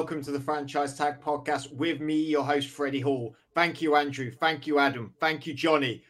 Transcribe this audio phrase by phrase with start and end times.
[0.00, 3.36] Welcome to the Franchise Tag Podcast with me, your host, Freddie Hall.
[3.54, 4.30] Thank you, Andrew.
[4.30, 5.12] Thank you, Adam.
[5.20, 6.02] Thank you, Johnny.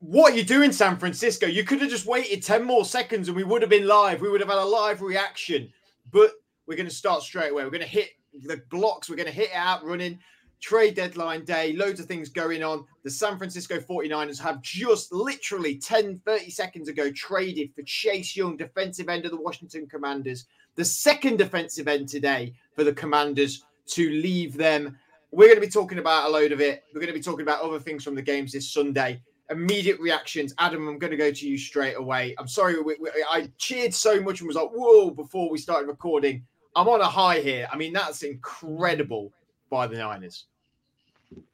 [0.00, 1.46] What are you doing, San Francisco?
[1.46, 4.20] You could have just waited 10 more seconds and we would have been live.
[4.20, 5.72] We would have had a live reaction.
[6.10, 6.32] But
[6.66, 7.64] we're going to start straight away.
[7.64, 9.08] We're going to hit the blocks.
[9.08, 10.18] We're going to hit it out running.
[10.60, 12.84] Trade deadline day, loads of things going on.
[13.02, 18.58] The San Francisco 49ers have just literally 10, 30 seconds ago traded for Chase Young,
[18.58, 20.44] defensive end of the Washington Commanders.
[20.74, 24.96] The second defensive end today for the Commanders to leave them.
[25.30, 26.84] We're going to be talking about a load of it.
[26.92, 29.20] We're going to be talking about other things from the games this Sunday
[29.52, 30.54] immediate reactions.
[30.58, 32.34] Adam, I'm going to go to you straight away.
[32.38, 35.86] I'm sorry, we, we, I cheered so much and was like, whoa, before we started
[35.86, 36.44] recording.
[36.74, 37.68] I'm on a high here.
[37.70, 39.32] I mean, that's incredible
[39.70, 40.46] by the Niners.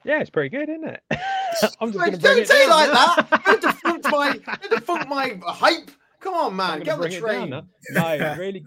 [0.04, 1.02] Yeah, it's pretty good, isn't it?
[1.80, 3.42] I'm just Don't say like that.
[3.44, 5.90] Don't defunct my, don't defunct my hype.
[6.20, 6.80] Come on, man.
[6.80, 7.50] Get the train.
[7.50, 8.64] Down, no, really,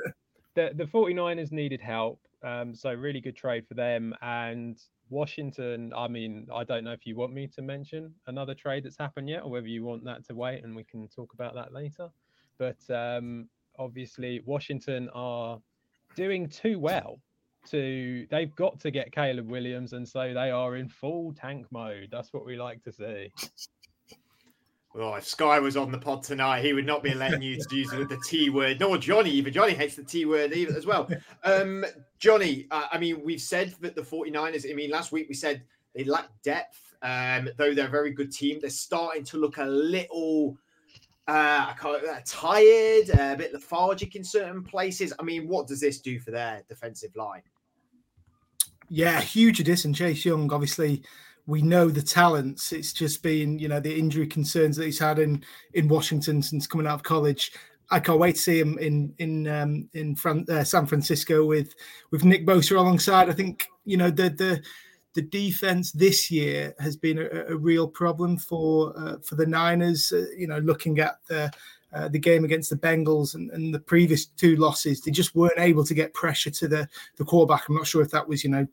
[0.55, 2.19] the, the 49ers needed help.
[2.43, 4.15] Um, so really good trade for them.
[4.21, 8.83] And Washington, I mean, I don't know if you want me to mention another trade
[8.85, 11.53] that's happened yet, or whether you want that to wait and we can talk about
[11.55, 12.09] that later.
[12.57, 13.47] But um,
[13.77, 15.59] obviously, Washington are
[16.15, 17.19] doing too well
[17.69, 18.25] to.
[18.29, 22.09] They've got to get Caleb Williams, and so they are in full tank mode.
[22.11, 23.31] That's what we like to see.
[24.93, 27.75] Oh, if Sky was on the pod tonight, he would not be letting you to
[27.75, 28.79] use the T word.
[28.79, 29.53] Nor Johnny even.
[29.53, 31.09] Johnny hates the T word either as well.
[31.43, 31.85] Um,
[32.19, 35.63] Johnny, uh, I mean, we've said that the 49ers, I mean, last week we said
[35.95, 38.59] they lack depth, um, though they're a very good team.
[38.59, 40.57] They're starting to look a little
[41.27, 45.13] uh, I call it uh, tired, uh, a bit lethargic in certain places.
[45.19, 47.43] I mean, what does this do for their defensive line?
[48.89, 49.93] Yeah, huge addition.
[49.93, 51.03] Chase Young, obviously,
[51.45, 52.71] we know the talents.
[52.71, 55.43] It's just been, you know, the injury concerns that he's had in
[55.73, 57.51] in Washington since coming out of college.
[57.89, 61.75] I can't wait to see him in in um, in Fran- uh, San Francisco with
[62.11, 63.29] with Nick Bosa alongside.
[63.29, 64.61] I think you know the the
[65.13, 70.11] the defense this year has been a, a real problem for uh, for the Niners.
[70.11, 71.51] Uh, you know, looking at the
[71.93, 75.59] uh, the game against the Bengals and, and, the previous two losses, they just weren't
[75.59, 76.87] able to get pressure to the
[77.17, 77.67] the quarterback.
[77.67, 78.65] I'm not sure if that was you know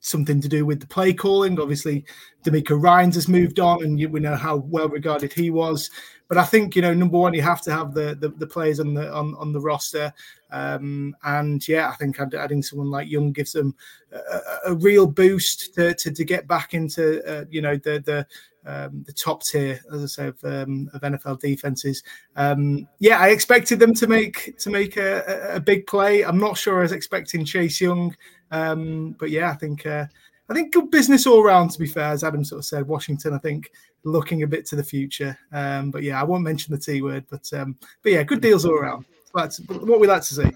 [0.00, 1.60] something to do with the play calling.
[1.60, 2.04] Obviously,
[2.44, 5.90] DeMeco Ryans has moved on, and we know how well regarded he was.
[6.28, 8.80] But I think you know, number one, you have to have the the, the players
[8.80, 10.12] on the on, on the roster,
[10.50, 13.74] um, and yeah, I think adding someone like Young gives them
[14.12, 18.26] a, a real boost to, to, to get back into uh, you know the the
[18.66, 22.02] um, the top tier, as I say, of, um, of NFL defenses.
[22.34, 26.22] Um, yeah, I expected them to make to make a, a, big play.
[26.22, 28.14] I'm not sure I was expecting Chase Young,
[28.50, 30.06] um, but yeah, I think uh,
[30.48, 31.70] I think good business all round.
[31.72, 33.70] To be fair, as Adam sort of said, Washington, I think
[34.02, 35.38] looking a bit to the future.
[35.52, 38.64] Um, but yeah, I won't mention the T word, but um, but yeah, good deals
[38.64, 39.04] all around.
[39.36, 40.50] That's what we like to see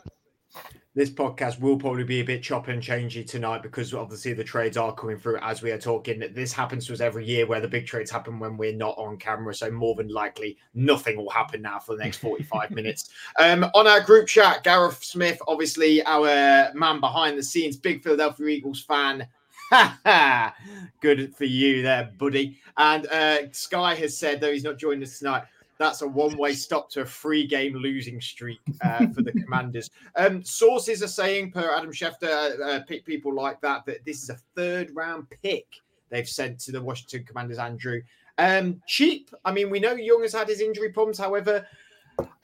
[0.95, 4.77] this podcast will probably be a bit chop and changey tonight because obviously the trades
[4.77, 6.23] are coming through as we are talking.
[6.33, 9.17] This happens to us every year where the big trades happen when we're not on
[9.17, 9.55] camera.
[9.55, 13.11] So more than likely, nothing will happen now for the next 45 minutes.
[13.39, 18.49] Um, on our group chat, Gareth Smith, obviously our man behind the scenes, big Philadelphia
[18.49, 19.29] Eagles fan.
[21.01, 22.59] Good for you there, buddy.
[22.77, 25.45] And uh, Sky has said, though he's not joining us tonight,
[25.81, 29.91] that's a one-way stop to a three-game losing streak uh, for the Commanders.
[30.15, 34.29] Um, sources are saying, per Adam Schefter, uh, uh people like that, that this is
[34.29, 35.67] a third-round pick
[36.11, 37.59] they've sent to the Washington Commanders.
[37.59, 38.03] Andrew,
[38.37, 39.31] um, cheap.
[39.47, 41.19] I mean, we know Young has had his injury problems.
[41.19, 41.67] However,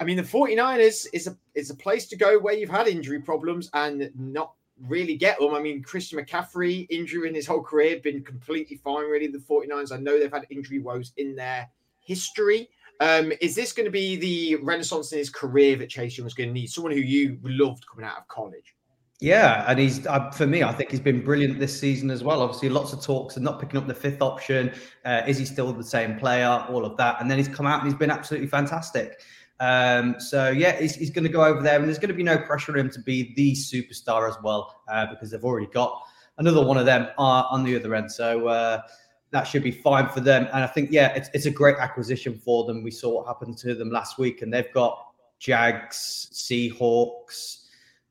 [0.00, 3.20] I mean, the 49ers is a is a place to go where you've had injury
[3.20, 4.54] problems and not
[4.88, 5.54] really get them.
[5.54, 9.26] I mean, Christian McCaffrey, injury in his whole career, been completely fine, really.
[9.26, 11.68] The 49ers, I know they've had injury woes in their
[12.00, 12.68] history.
[13.00, 16.34] Um, is this going to be the renaissance in his career that Chase Young was
[16.34, 16.68] going to need?
[16.68, 18.74] Someone who you loved coming out of college.
[19.18, 20.62] Yeah, and he's uh, for me.
[20.62, 22.42] I think he's been brilliant this season as well.
[22.42, 24.74] Obviously, lots of talks and not picking up the fifth option.
[25.06, 26.66] Uh, is he still the same player?
[26.68, 29.20] All of that, and then he's come out and he's been absolutely fantastic.
[29.58, 32.22] Um, so yeah, he's, he's going to go over there, and there's going to be
[32.22, 35.98] no pressure on him to be the superstar as well, uh, because they've already got
[36.36, 38.12] another one of them uh, on the other end.
[38.12, 38.82] So uh,
[39.30, 40.48] that should be fine for them.
[40.52, 42.82] And I think, yeah, it's, it's a great acquisition for them.
[42.82, 45.06] We saw what happened to them last week, and they've got
[45.38, 47.64] Jags, Seahawks,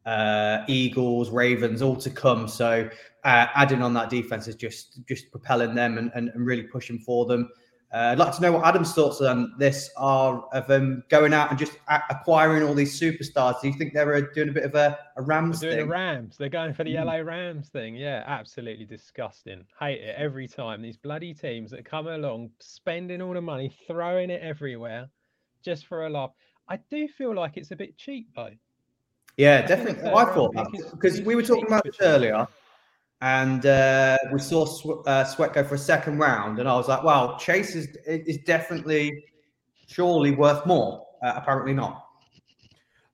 [0.06, 2.48] uh, Eagles, Ravens all to come.
[2.48, 2.90] So
[3.24, 7.00] uh, adding on that defense is just just propelling them and, and, and really pushing
[7.00, 7.50] for them.
[7.95, 11.50] Uh, I'd like to know what Adam's thoughts on this are of them going out
[11.50, 13.62] and just a- acquiring all these superstars.
[13.62, 15.88] Do you think they're uh, doing a bit of a, a Rams they're doing thing?
[15.88, 16.36] the Rams.
[16.38, 17.06] They're going for the mm.
[17.06, 17.95] LA Rams thing.
[17.95, 19.63] Yeah, absolutely disgusting.
[19.80, 20.81] Hate it every time.
[20.81, 25.07] These bloody teams that come along, spending all the money, throwing it everywhere,
[25.63, 26.31] just for a laugh.
[26.68, 28.51] I do feel like it's a bit cheap though.
[29.38, 30.09] Yeah, definitely.
[30.09, 32.45] I thought that because we were talking about this earlier,
[33.22, 36.88] and uh, we saw Sw- uh, Sweat go for a second round, and I was
[36.88, 39.26] like, "Wow, Chase is is definitely
[39.88, 42.06] surely worth more." Uh, apparently not.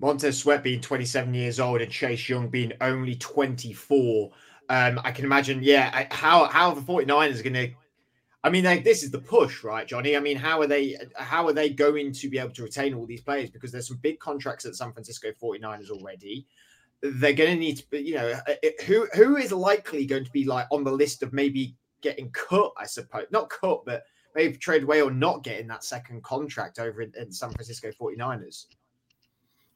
[0.01, 4.31] Montez Sweat being 27 years old and Chase Young being only 24.
[4.67, 7.71] Um, I can imagine, yeah, how how the 49ers are going to.
[8.43, 10.17] I mean, they, this is the push, right, Johnny?
[10.17, 13.05] I mean, how are they how are they going to be able to retain all
[13.05, 13.51] these players?
[13.51, 16.47] Because there's some big contracts at San Francisco 49ers already.
[17.01, 18.53] They're going to need to, you know, uh,
[18.85, 22.71] who who is likely going to be like on the list of maybe getting cut?
[22.77, 24.03] I suppose not cut, but
[24.35, 28.65] maybe trade away or not getting that second contract over in, in San Francisco 49ers.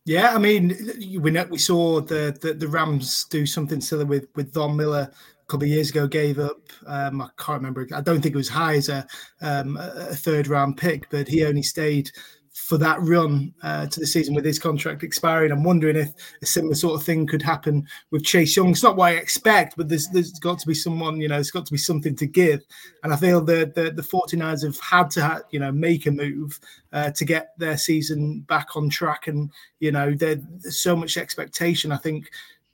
[0.05, 0.77] Yeah, I mean,
[1.19, 5.11] we know, we saw the, the, the Rams do something similar with with Von Miller
[5.11, 6.07] a couple of years ago.
[6.07, 7.87] Gave up, um, I can't remember.
[7.91, 9.07] I don't think it was high as a,
[9.41, 12.11] um, a third round pick, but he only stayed
[12.55, 15.51] for that run uh, to the season with his contract expiring.
[15.51, 18.69] I'm wondering if a similar sort of thing could happen with Chase Young.
[18.69, 21.51] It's not what I expect, but there's there's got to be someone, you know, there's
[21.51, 22.61] got to be something to give.
[23.03, 26.57] And I feel the the, the 49ers have had to, you know, make a move
[26.93, 29.27] uh, to get their season back on track.
[29.27, 31.91] And, you know, there's so much expectation.
[31.91, 32.31] I think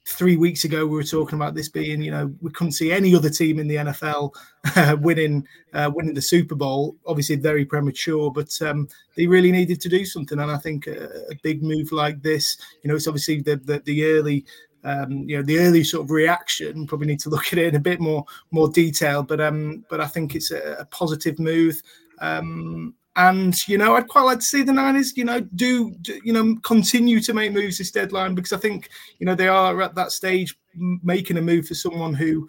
[0.08, 3.16] three weeks ago we were talking about this being, you know, we couldn't see any
[3.16, 4.34] other team in the NFL
[4.76, 6.96] uh, winning uh, winning the Super Bowl.
[7.06, 10.40] Obviously, very premature, but um, they really needed to do something.
[10.40, 13.80] And I think a, a big move like this, you know, it's obviously the the,
[13.80, 14.46] the early.
[14.84, 16.88] Um, you know the early sort of reaction.
[16.88, 20.02] Probably need to look at it in a bit more more detail, but um, but
[20.02, 21.80] I think it's a, a positive move.
[22.18, 26.20] Um, and you know, I'd quite like to see the Niners, you know, do, do,
[26.24, 29.82] you know continue to make moves this deadline because I think you know they are
[29.82, 32.48] at that stage making a move for someone who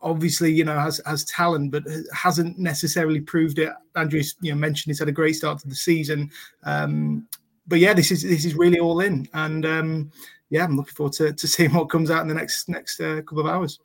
[0.00, 1.82] obviously you know has has talent but
[2.12, 3.72] hasn't necessarily proved it.
[3.96, 6.30] Andrews you know mentioned he's had a great start to the season,
[6.64, 7.26] um,
[7.66, 10.12] but yeah, this is this is really all in, and um,
[10.50, 13.22] yeah, I'm looking forward to, to seeing what comes out in the next next uh,
[13.22, 13.80] couple of hours.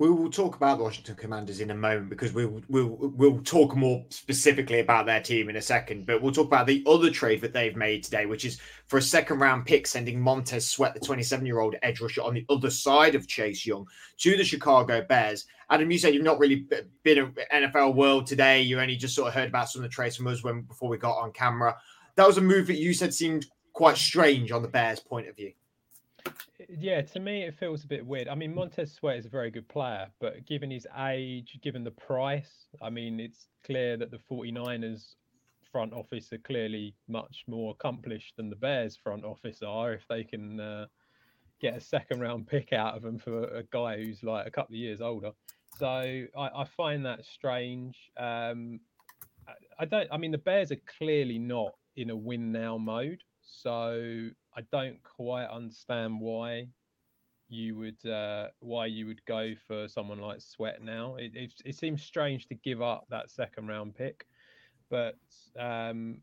[0.00, 3.76] We will talk about the Washington Commanders in a moment because we'll we'll we'll talk
[3.76, 6.06] more specifically about their team in a second.
[6.06, 9.02] But we'll talk about the other trade that they've made today, which is for a
[9.02, 12.70] second round pick, sending Montez Sweat, the 27 year old edge rusher, on the other
[12.70, 13.86] side of Chase Young
[14.20, 15.44] to the Chicago Bears.
[15.68, 16.66] Adam, you said you've not really
[17.04, 18.62] been in NFL world today.
[18.62, 20.88] You only just sort of heard about some of the trades from us when before
[20.88, 21.76] we got on camera.
[22.16, 23.44] That was a move that you said seemed
[23.74, 25.52] quite strange on the Bears' point of view
[26.68, 28.28] yeah, to me it feels a bit weird.
[28.28, 31.90] I mean, Montez Sweat is a very good player, but given his age, given the
[31.90, 35.14] price, I mean, it's clear that the 49ers
[35.70, 40.24] front office are clearly much more accomplished than the Bears front office are if they
[40.24, 40.86] can uh,
[41.60, 44.74] get a second round pick out of them for a guy who's like a couple
[44.74, 45.30] of years older.
[45.78, 47.96] So I, I find that strange.
[48.16, 48.80] Um,
[49.46, 50.08] I, I don't.
[50.10, 53.22] I mean, the Bears are clearly not in a win now mode.
[53.50, 56.68] So I don't quite understand why
[57.48, 61.16] you would uh, why you would go for someone like Sweat now.
[61.16, 64.26] It, it, it seems strange to give up that second round pick,
[64.88, 65.16] but
[65.58, 66.18] um,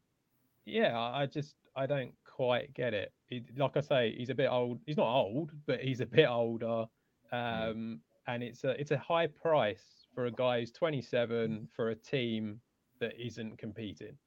[0.66, 3.12] yeah, I just I don't quite get it.
[3.28, 4.80] He, like I say, he's a bit old.
[4.86, 6.86] He's not old, but he's a bit older,
[7.32, 11.96] um, and it's a it's a high price for a guy who's 27 for a
[11.96, 12.60] team
[13.00, 14.18] that isn't competing.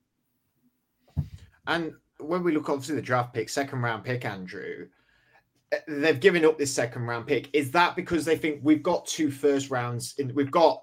[1.67, 4.89] And when we look obviously the draft pick, second round pick, Andrew,
[5.73, 7.49] eh, they've given up this second round pick.
[7.53, 10.83] Is that because they think we've got two first rounds in we've got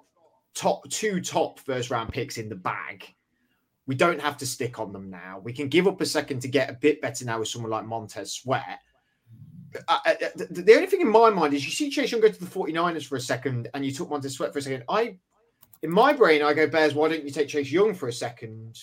[0.54, 3.06] top two top first round picks in the bag?
[3.86, 5.40] We don't have to stick on them now.
[5.42, 7.86] We can give up a second to get a bit better now with someone like
[7.86, 8.80] Montez Sweat.
[9.72, 12.46] The, the only thing in my mind is you see Chase Young go to the
[12.46, 14.84] 49ers for a second and you took Montez Sweat for a second.
[14.90, 15.18] I,
[15.84, 18.78] in my brain, I go, Bears, why don't you take Chase Young for a second?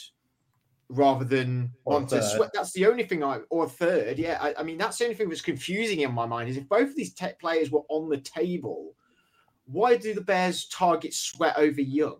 [0.89, 2.51] Rather than Montez Sweat.
[2.53, 4.19] That's the only thing I or a third.
[4.19, 6.69] Yeah, I, I, mean that's the only thing that's confusing in my mind is if
[6.69, 8.95] both of these tech players were on the table,
[9.67, 12.19] why do the Bears target Sweat over Young?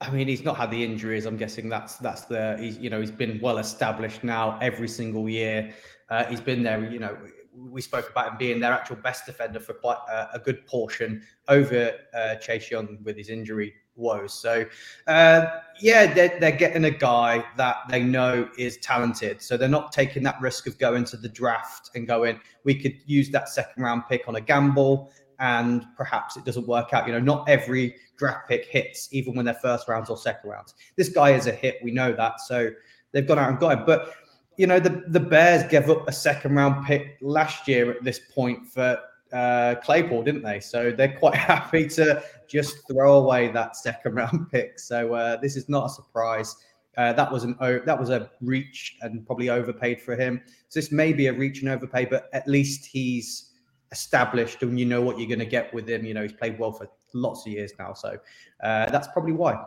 [0.00, 1.26] I mean, he's not had the injuries.
[1.26, 5.28] I'm guessing that's that's the he's you know he's been well established now every single
[5.28, 5.72] year.
[6.10, 6.84] Uh, he's been there.
[6.90, 7.16] You know,
[7.54, 11.22] we spoke about him being their actual best defender for quite a, a good portion
[11.48, 14.34] over uh, Chase Young with his injury woes.
[14.34, 14.64] So,
[15.06, 15.46] uh,
[15.80, 19.42] yeah, they're, they're getting a guy that they know is talented.
[19.42, 22.94] So they're not taking that risk of going to the draft and going, we could
[23.06, 27.06] use that second round pick on a gamble and perhaps it doesn't work out.
[27.06, 30.74] You know, not every draft pick hits, even when they're first rounds or second rounds.
[30.96, 31.78] This guy is a hit.
[31.82, 32.40] We know that.
[32.40, 32.70] So
[33.10, 33.84] they've gone out and got him.
[33.84, 34.14] But,
[34.56, 38.20] you know, the, the Bears gave up a second round pick last year at this
[38.32, 39.00] point for
[39.32, 40.60] uh, Claypool, didn't they?
[40.60, 44.78] So they're quite happy to just throw away that second round pick.
[44.78, 46.56] So uh, this is not a surprise.
[46.98, 50.42] Uh, that was an that was a reach and probably overpaid for him.
[50.68, 53.52] So this may be a reach and overpay, but at least he's
[53.92, 56.04] established and you know what you're going to get with him.
[56.04, 58.18] You know, he's played well for lots of years now, so
[58.62, 59.64] uh, that's probably why.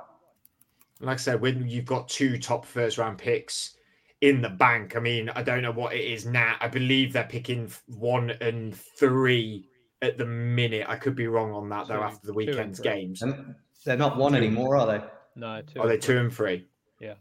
[0.99, 3.74] Like I said, when you've got two top first round picks
[4.25, 6.55] in the bank, I mean, I don't know what it is now.
[6.59, 9.69] I believe they're picking one and three
[10.01, 10.87] at the minute.
[10.89, 12.01] I could be wrong on that though.
[12.01, 13.53] After the weekend's games, and
[13.85, 14.39] they're not one two.
[14.39, 15.05] anymore, are they?
[15.35, 15.79] No, two.
[15.79, 16.65] Are they two and three?
[16.99, 17.13] Yeah.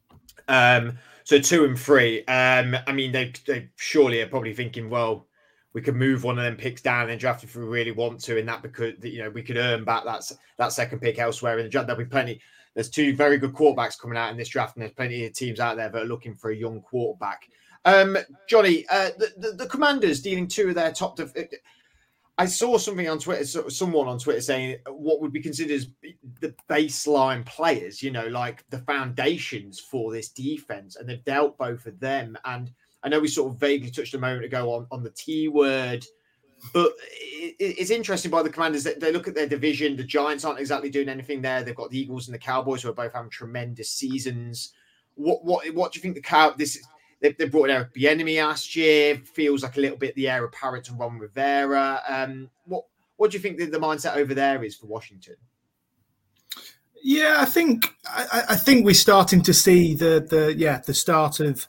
[0.49, 0.99] Um.
[1.25, 2.25] So two and three.
[2.25, 2.75] Um.
[2.87, 5.27] I mean, they they surely are probably thinking, well,
[5.75, 8.39] we could move one of them picks down and draft if we really want to,
[8.39, 10.23] and that because you know we could earn back that
[10.57, 11.87] that second pick elsewhere in the draft.
[11.87, 12.41] There'll be plenty.
[12.75, 15.61] There's two very good quarterbacks coming out in this draft, and there's plenty of teams
[15.61, 17.49] out there that are looking for a young quarterback.
[17.85, 18.17] Um,
[18.49, 21.17] Johnny, uh, the, the, the Commanders dealing two of their top.
[21.17, 21.35] Def-
[22.37, 25.89] I saw something on Twitter, someone on Twitter saying what would be considered as
[26.41, 31.87] the baseline players, you know, like the foundations for this defense, and they've dealt both
[31.87, 32.37] of them.
[32.45, 32.73] And
[33.05, 36.05] I know we sort of vaguely touched a moment ago on, on the T word,
[36.73, 39.97] but it, it's interesting by the commanders that they look at their division.
[39.97, 41.63] The Giants aren't exactly doing anything there.
[41.63, 44.73] They've got the Eagles and the Cowboys who are both having tremendous seasons.
[45.15, 46.87] What what what do you think the cow this is?
[47.21, 49.17] They, they brought in Eric Bieniemy last year.
[49.17, 52.03] Feels like a little bit the of Parrott and Ron Rivera.
[52.07, 52.85] Um, what
[53.17, 55.37] what do you think the, the mindset over there is for Washington?
[57.03, 61.39] Yeah, I think I, I, think we're starting to see the the yeah the start
[61.39, 61.67] of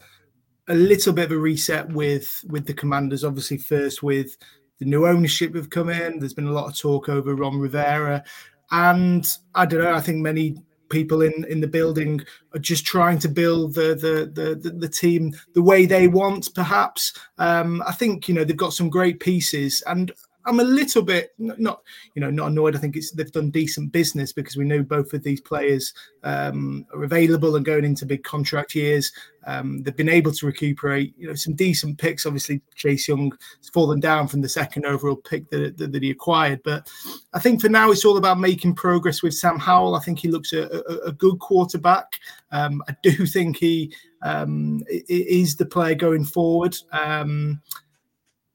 [0.67, 3.23] a little bit of a reset with with the Commanders.
[3.23, 4.37] Obviously, first with
[4.79, 6.19] the new ownership have come in.
[6.19, 8.23] There's been a lot of talk over Ron Rivera,
[8.71, 9.93] and I don't know.
[9.93, 10.57] I think many
[10.89, 12.21] people in in the building
[12.53, 17.13] are just trying to build the the the, the team the way they want perhaps
[17.37, 20.11] um, i think you know they've got some great pieces and
[20.45, 21.81] I'm a little bit not,
[22.13, 22.75] you know, not annoyed.
[22.75, 26.85] I think it's they've done decent business because we know both of these players um,
[26.93, 29.11] are available and going into big contract years.
[29.47, 32.25] Um, they've been able to recuperate, you know, some decent picks.
[32.25, 36.09] Obviously, Chase Young has fallen down from the second overall pick that, that, that, he
[36.09, 36.89] acquired, but
[37.33, 39.95] I think for now it's all about making progress with Sam Howell.
[39.95, 42.19] I think he looks a, a, a good quarterback.
[42.51, 46.75] Um, I do think he um, is the player going forward.
[46.91, 47.61] Um,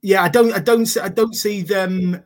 [0.03, 2.23] yeah, I don't, I don't, I don't see them.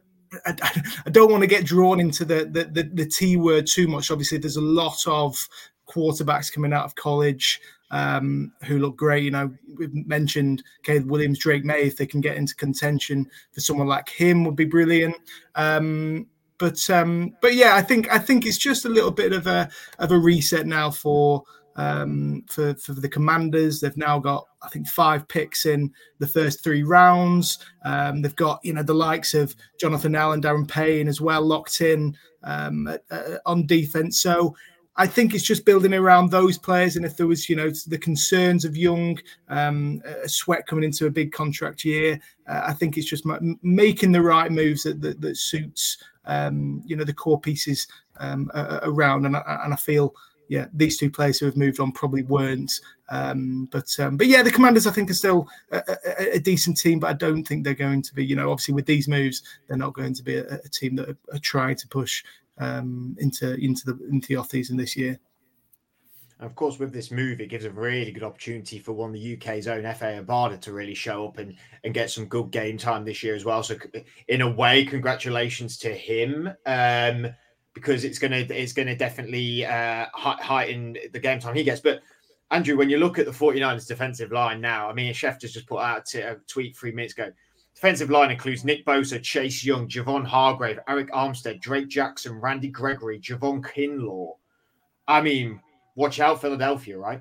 [0.47, 3.87] I, I don't want to get drawn into the, the the, the T word too
[3.87, 4.11] much.
[4.11, 5.37] Obviously, there's a lot of
[5.89, 9.23] quarterbacks coming out of college um, who look great.
[9.25, 11.83] You know, we've mentioned Caleb Williams, Drake Maye.
[11.83, 15.17] If they can get into contention for someone like him, would be brilliant.
[15.55, 16.27] Um,
[16.59, 19.69] but um, but yeah, I think I think it's just a little bit of a
[19.99, 21.45] of a reset now for
[21.77, 23.81] um, for for the Commanders.
[23.81, 27.59] They've now got I think five picks in the first three rounds.
[27.85, 31.81] Um, they've got you know the likes of Jonathan Allen, Daron Payne as well locked
[31.81, 34.21] in um, uh, on defense.
[34.21, 34.55] So.
[34.97, 37.99] I think it's just building around those players, and if there was, you know, the
[37.99, 42.97] concerns of Young, um, a sweat coming into a big contract year, uh, I think
[42.97, 47.13] it's just m- making the right moves that that, that suits, um, you know, the
[47.13, 47.89] core pieces
[48.21, 50.15] um, around, and I, and I feel
[50.49, 52.81] yeah, these two players who have moved on probably weren't.
[53.11, 56.79] Um, but um, but yeah, the Commanders I think are still a, a, a, decent
[56.79, 58.25] team, but I don't think they're going to be.
[58.25, 61.11] You know, obviously with these moves, they're not going to be a, a team that
[61.11, 62.25] are, are, trying to push
[62.59, 65.19] um, into into the into the off season this year.
[66.39, 69.15] And of course, with this move, it gives a really good opportunity for one of
[69.15, 72.77] the UK's own Efe Obada to really show up and, and get some good game
[72.77, 73.63] time this year as well.
[73.63, 73.77] So,
[74.29, 76.53] in a way, congratulations to him.
[76.67, 77.29] Um,
[77.75, 81.81] because it's gonna it's gonna definitely uh, heighten the game time he gets.
[81.81, 82.03] But
[82.51, 85.67] Andrew, when you look at the 49ers defensive line now, I mean, Schef just just
[85.67, 87.33] put out a tweet three minutes ago.
[87.75, 93.19] Defensive line includes Nick Bosa, Chase Young, Javon Hargrave, Arik Armstead, Drake Jackson, Randy Gregory,
[93.19, 94.35] Javon Kinlaw.
[95.09, 95.61] I mean,
[95.97, 97.21] watch out, Philadelphia, right?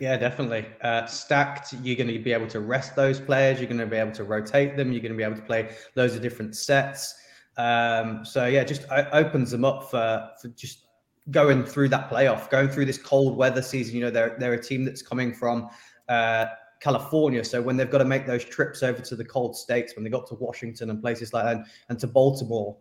[0.00, 0.66] Yeah, definitely.
[0.82, 3.58] Uh, stacked, you're going to be able to rest those players.
[3.58, 4.92] You're going to be able to rotate them.
[4.92, 7.14] You're going to be able to play loads of different sets.
[7.58, 10.86] Um, so yeah, just opens them up for, for just
[11.30, 13.96] going through that playoff, going through this cold weather season.
[13.96, 15.68] You know, they're they're a team that's coming from
[16.08, 16.46] uh,
[16.80, 20.04] California, so when they've got to make those trips over to the cold states, when
[20.04, 22.76] they got to Washington and places like that, and, and to Baltimore,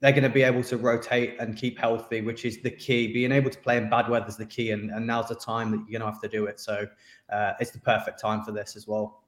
[0.00, 3.10] they're going to be able to rotate and keep healthy, which is the key.
[3.12, 5.70] Being able to play in bad weather is the key, and, and now's the time
[5.70, 6.60] that you're going to have to do it.
[6.60, 6.86] So
[7.32, 9.22] uh, it's the perfect time for this as well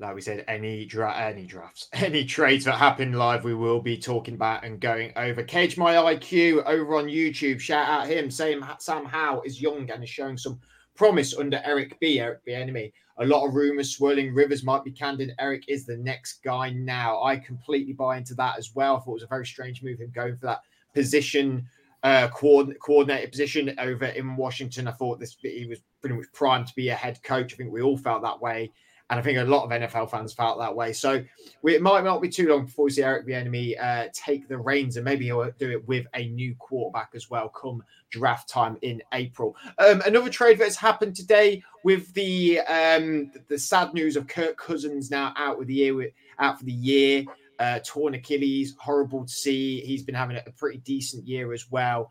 [0.00, 3.96] like we said, any dra- any drafts, any trades that happen live, we will be
[3.96, 5.42] talking about and going over.
[5.42, 7.60] Cage My IQ over on YouTube.
[7.60, 8.30] Shout out him.
[8.30, 10.58] Sam Sam Howell is young and is showing some
[10.96, 12.20] promise under Eric B.
[12.20, 12.92] Eric Bieniemy.
[13.18, 14.34] A lot of rumors swirling.
[14.34, 15.32] Rivers might be candid.
[15.38, 17.22] Eric is the next guy now.
[17.22, 18.96] I completely buy into that as well.
[18.96, 20.62] I thought it was a very strange move him going for that
[20.94, 21.68] position
[22.02, 24.88] uh, coordinate, coordinated position over in Washington.
[24.88, 27.52] I thought this he was pretty much primed to be a head coach.
[27.52, 28.72] I think we all felt that way.
[29.10, 30.92] And I think a lot of NFL fans felt that way.
[30.92, 31.22] So
[31.62, 34.56] we, it might not be too long before we see Eric Bieniemy uh, take the
[34.56, 38.78] reins, and maybe he'll do it with a new quarterback as well come draft time
[38.82, 39.56] in April.
[39.78, 45.10] Um, another trade that's happened today with the um, the sad news of Kirk Cousins
[45.10, 47.24] now out with the year out for the year.
[47.58, 49.80] Uh, torn Achilles, horrible to see.
[49.80, 52.10] He's been having a pretty decent year as well.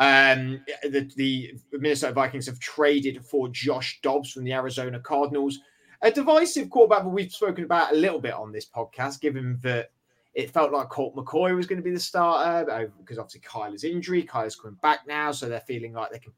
[0.00, 5.58] Um, the, the Minnesota Vikings have traded for Josh Dobbs from the Arizona Cardinals
[6.02, 9.90] a divisive quarterback that we've spoken about a little bit on this podcast, given that
[10.34, 14.22] it felt like Colt McCoy was going to be the starter because obviously Kyler's injury.
[14.22, 16.32] Kyler's coming back now, so they're feeling like they can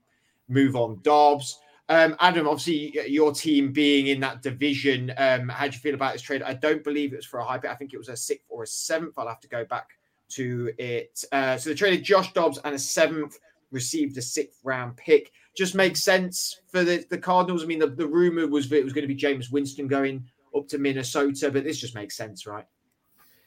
[0.48, 1.58] move on Dobbs.
[1.90, 6.12] Um, Adam, obviously, your team being in that division, um, how do you feel about
[6.12, 6.42] this trade?
[6.42, 7.70] I don't believe it was for a high pick.
[7.70, 9.14] I think it was a sixth or a seventh.
[9.18, 9.88] I'll have to go back
[10.30, 11.24] to it.
[11.32, 13.40] Uh, so they traded Josh Dobbs and a seventh,
[13.72, 17.62] received a sixth round pick just makes sense for the, the Cardinals.
[17.62, 20.24] I mean, the, the rumor was that it was going to be Jameis Winston going
[20.56, 22.66] up to Minnesota, but this just makes sense, right?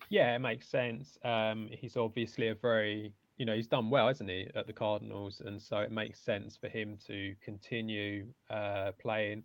[0.10, 1.18] Yeah, it makes sense.
[1.24, 5.42] Um, he's obviously a very, you know, he's done well, isn't he, at the Cardinals,
[5.46, 9.44] and so it makes sense for him to continue uh, playing.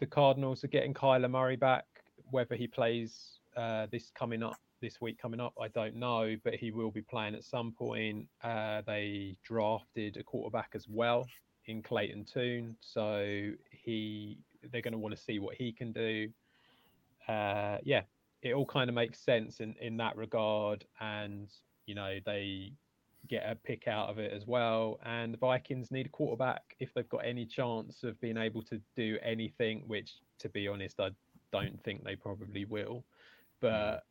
[0.00, 1.86] The Cardinals are getting Kyler Murray back.
[2.30, 6.54] Whether he plays uh, this coming up this week coming up, I don't know, but
[6.54, 8.28] he will be playing at some point.
[8.44, 11.26] Uh, they drafted a quarterback as well
[11.68, 14.38] in Clayton Tune, so he
[14.72, 16.28] they're going to want to see what he can do.
[17.28, 18.02] Uh, yeah,
[18.42, 21.48] it all kind of makes sense in in that regard, and
[21.86, 22.72] you know they
[23.28, 24.98] get a pick out of it as well.
[25.04, 28.80] And the Vikings need a quarterback if they've got any chance of being able to
[28.96, 31.10] do anything, which, to be honest, I
[31.52, 33.04] don't think they probably will.
[33.60, 34.04] But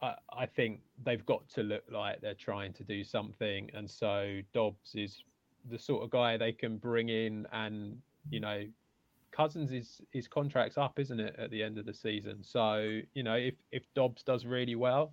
[0.00, 3.70] I, I think they've got to look like they're trying to do something.
[3.74, 5.22] And so Dobbs is
[5.70, 7.98] the sort of guy they can bring in and
[8.30, 8.64] you know
[9.34, 12.44] Cousins is his contract's up, isn't it, at the end of the season?
[12.44, 15.12] So you know, if if Dobbs does really well,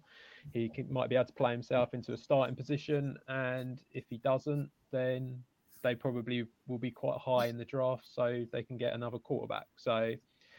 [0.54, 4.18] he can, might be able to play himself into a starting position, and if he
[4.18, 5.42] doesn't, then
[5.82, 9.68] they probably will be quite high in the draft, so they can get another quarterback.
[9.76, 10.14] So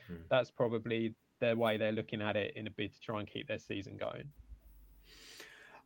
[0.09, 0.17] hmm.
[0.29, 3.47] that's probably their way they're looking at it in a bid to try and keep
[3.47, 4.25] their season going.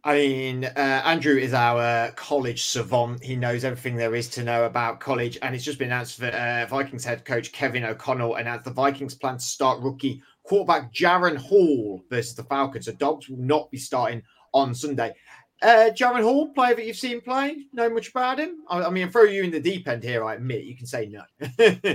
[0.07, 3.25] I mean, uh, Andrew is our college savant.
[3.25, 5.37] He knows everything there is to know about college.
[5.43, 9.17] And it's just been announced that uh, Vikings head coach Kevin O'Connell announced the Vikings
[9.17, 12.85] plan to start rookie quarterback Jaren Hall versus the Falcons.
[12.85, 14.23] So Dobbs will not be starting
[14.55, 15.13] on Sunday.
[15.61, 18.59] Uh, Jaren Hall, player that you've seen play, know much about him?
[18.69, 20.67] I, I mean, throw you in the deep end here, I admit.
[20.67, 21.23] You can say no.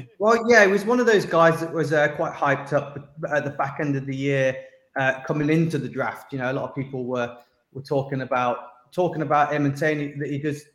[0.20, 3.46] well, yeah, he was one of those guys that was uh, quite hyped up at
[3.46, 4.54] the back end of the year
[4.98, 6.34] uh, coming into the draft.
[6.34, 7.38] You know, a lot of people were
[7.74, 8.58] we're talking about
[8.92, 10.66] talking about him and saying that he does.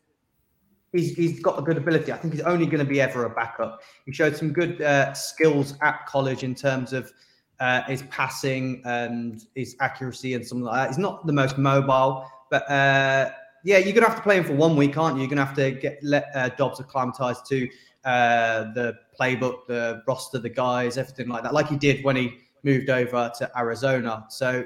[0.93, 2.11] He's, he's got a good ability.
[2.11, 3.81] I think he's only going to be ever a backup.
[4.05, 7.11] He showed some good uh, skills at college in terms of
[7.59, 10.87] uh, his passing and his accuracy and something like that.
[10.89, 13.31] He's not the most mobile, but uh,
[13.63, 15.23] yeah, you're gonna have to play him for one week, aren't you?
[15.23, 17.67] You're gonna have to get let uh, Dobbs acclimatized to
[18.05, 22.37] uh, the playbook, the roster, the guys, everything like that, like he did when he
[22.63, 24.25] moved over to Arizona.
[24.29, 24.65] So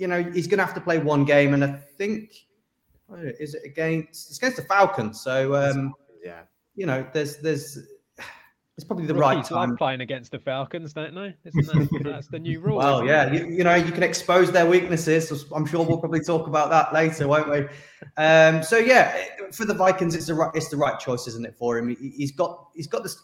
[0.00, 2.32] you know, he's going to have to play one game, and I think
[3.38, 5.20] is it against it's against the Falcons.
[5.20, 6.42] So um, yeah,
[6.74, 7.78] you know, there's there's
[8.80, 9.76] it's probably the Rookies right time.
[9.76, 11.34] playing against the Falcons, don't they?
[11.44, 12.78] Isn't that, that's the new rule?
[12.78, 15.44] Well, yeah, you, you, know, you can expose their weaknesses.
[15.54, 17.66] I'm sure we'll probably talk about that later, won't we?
[18.16, 21.58] Um, so yeah, for the Vikings, it's the right it's the right choice, isn't it?
[21.58, 23.20] For him, he, has got he's got this.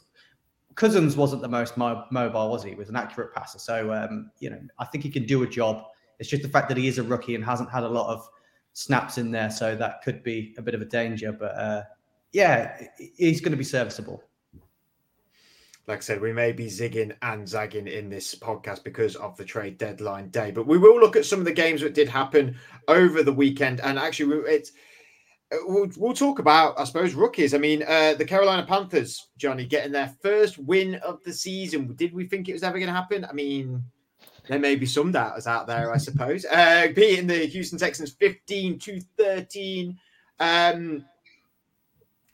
[0.74, 2.68] Cousins wasn't the most mo- mobile, was he?
[2.68, 5.46] He was an accurate passer, so um, you know, I think he can do a
[5.46, 5.84] job.
[6.18, 8.28] It's just the fact that he is a rookie and hasn't had a lot of
[8.72, 11.32] snaps in there, so that could be a bit of a danger.
[11.32, 11.82] But uh,
[12.32, 12.80] yeah,
[13.16, 14.22] he's going to be serviceable.
[15.86, 19.44] Like I said, we may be zigging and zagging in this podcast because of the
[19.44, 22.56] trade deadline day, but we will look at some of the games that did happen
[22.88, 23.80] over the weekend.
[23.80, 24.72] And actually, it's
[25.52, 27.54] We'll, we'll, talk about, I suppose, rookies.
[27.54, 31.94] I mean, uh, the Carolina Panthers, Johnny, getting their first win of the season.
[31.94, 33.24] Did we think it was ever going to happen?
[33.24, 33.84] I mean,
[34.48, 36.44] there may be some doubters out there, I suppose.
[36.56, 39.98] Uh, beating the Houston Texans 15 to 13.
[40.40, 41.04] Um,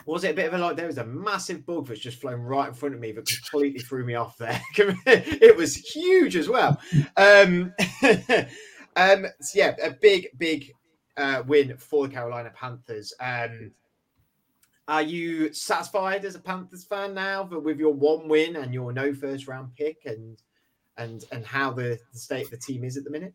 [0.06, 2.40] was it a bit of a like there was a massive bug that's just flown
[2.40, 4.60] right in front of me that completely threw me off there.
[4.76, 6.80] it was huge as well.
[7.16, 7.74] Um,
[8.96, 10.72] um, so yeah, a big, big
[11.16, 13.12] uh, win for the Carolina Panthers.
[13.20, 13.72] Um,
[14.88, 19.14] are you satisfied as a Panthers fan now with your one win and your no
[19.14, 20.42] first round pick and
[20.96, 23.34] and and how the, the state of the team is at the minute?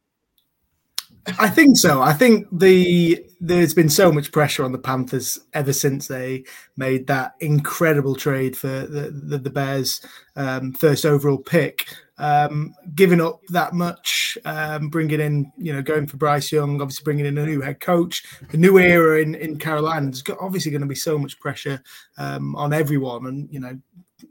[1.39, 2.02] I think so.
[2.02, 6.46] I think the there's been so much pressure on the Panthers ever since they
[6.78, 10.02] made that incredible trade for the the, the Bears'
[10.36, 11.88] um, first overall pick.
[12.20, 17.04] Um, giving up that much, um, bringing in, you know, going for Bryce Young, obviously
[17.04, 20.08] bringing in a new head coach, a new era in in Carolina.
[20.08, 21.82] There's obviously going to be so much pressure
[22.17, 23.78] um, on everyone, and you know,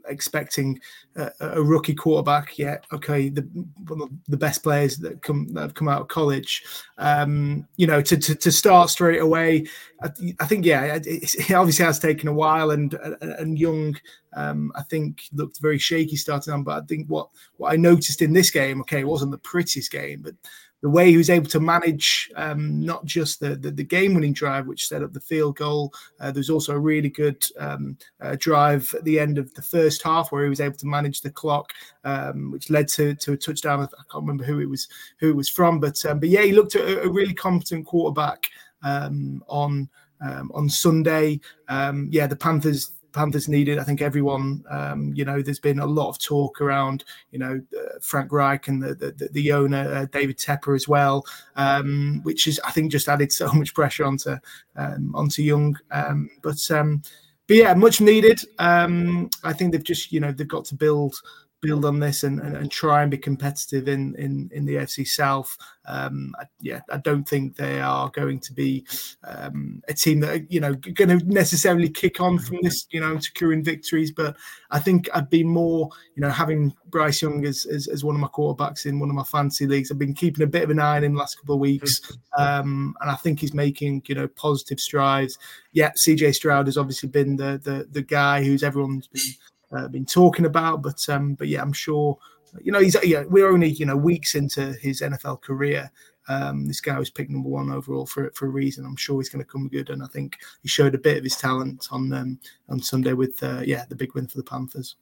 [0.07, 0.79] expecting
[1.15, 2.85] a, a, rookie quarterback yet.
[2.93, 3.41] Okay, the
[3.87, 6.63] one of the best players that come that have come out of college.
[6.97, 9.65] Um, you know, to, to, to start straight away.
[10.01, 13.95] I, I think yeah, it, it, obviously has taken a while, and and Young,
[14.35, 16.63] um, I think looked very shaky starting on.
[16.63, 19.91] But I think what what I noticed in this game, okay, it wasn't the prettiest
[19.91, 20.35] game, but
[20.81, 24.33] the way he was able to manage um, not just the, the, the game winning
[24.33, 25.91] drive, which set up the field goal.
[26.19, 29.61] Uh, there was also a really good um, uh, drive at the end of the
[29.61, 33.33] first half where he was able to manage the clock, um, which led to, to
[33.33, 33.81] a touchdown.
[33.81, 34.87] I can't remember who it was
[35.19, 38.47] who it was from, but um, but yeah, he looked a, a really competent quarterback
[38.83, 39.89] um, on.
[40.19, 43.79] Um, on Sunday, yeah, the Panthers Panthers needed.
[43.79, 47.61] I think everyone, um, you know, there's been a lot of talk around, you know,
[47.77, 51.25] uh, Frank Reich and the the, the owner uh, David Tepper as well,
[51.55, 54.35] um, which is I think just added so much pressure onto
[54.75, 55.77] um, onto Young.
[55.91, 57.01] Um, but um,
[57.47, 58.39] but yeah, much needed.
[58.59, 61.15] Um, I think they've just you know they've got to build
[61.61, 65.07] build on this and, and, and, try and be competitive in in, in the NFC
[65.07, 65.57] South.
[65.85, 68.85] Um, I, yeah, I don't think they are going to be
[69.23, 72.99] um, a team that are, you know going to necessarily kick on from this, you
[72.99, 74.11] know, securing victories.
[74.11, 74.35] But
[74.71, 78.21] I think I'd be more, you know, having Bryce Young as, as, as one of
[78.21, 79.91] my quarterbacks in one of my fantasy leagues.
[79.91, 82.01] I've been keeping a bit of an eye on him the last couple of weeks,
[82.37, 85.37] um, and I think he's making you know positive strides.
[85.71, 89.33] Yeah, CJ Stroud has obviously been the the the guy who's everyone's been
[89.71, 90.81] uh, been talking about.
[90.81, 92.17] But um, but yeah, I'm sure
[92.61, 95.91] you know he's yeah we're only you know weeks into his NFL career.
[96.29, 98.85] Um, this guy was picked number one overall for for a reason.
[98.85, 101.23] I'm sure he's going to come good, and I think he showed a bit of
[101.23, 104.95] his talent on um, on Sunday with uh, yeah the big win for the Panthers.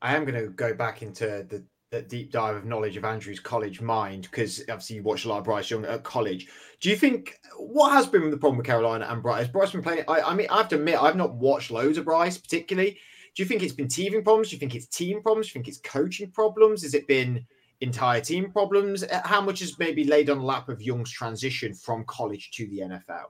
[0.00, 3.40] I am going to go back into the, the deep dive of knowledge of Andrew's
[3.40, 6.48] college mind because obviously you watched a lot of Bryce Young at college.
[6.80, 9.48] Do you think what has been the problem with Carolina and Bryce?
[9.48, 10.04] Bryce been playing?
[10.06, 12.98] I, I mean, I have to admit, I've not watched loads of Bryce particularly.
[13.38, 14.48] Do you think it's been teething problems?
[14.48, 15.46] Do you think it's team problems?
[15.46, 16.82] Do you think it's coaching problems?
[16.82, 17.46] Has it been
[17.80, 19.04] entire team problems?
[19.04, 22.66] Uh, how much is maybe laid on the lap of Young's transition from college to
[22.66, 23.26] the NFL?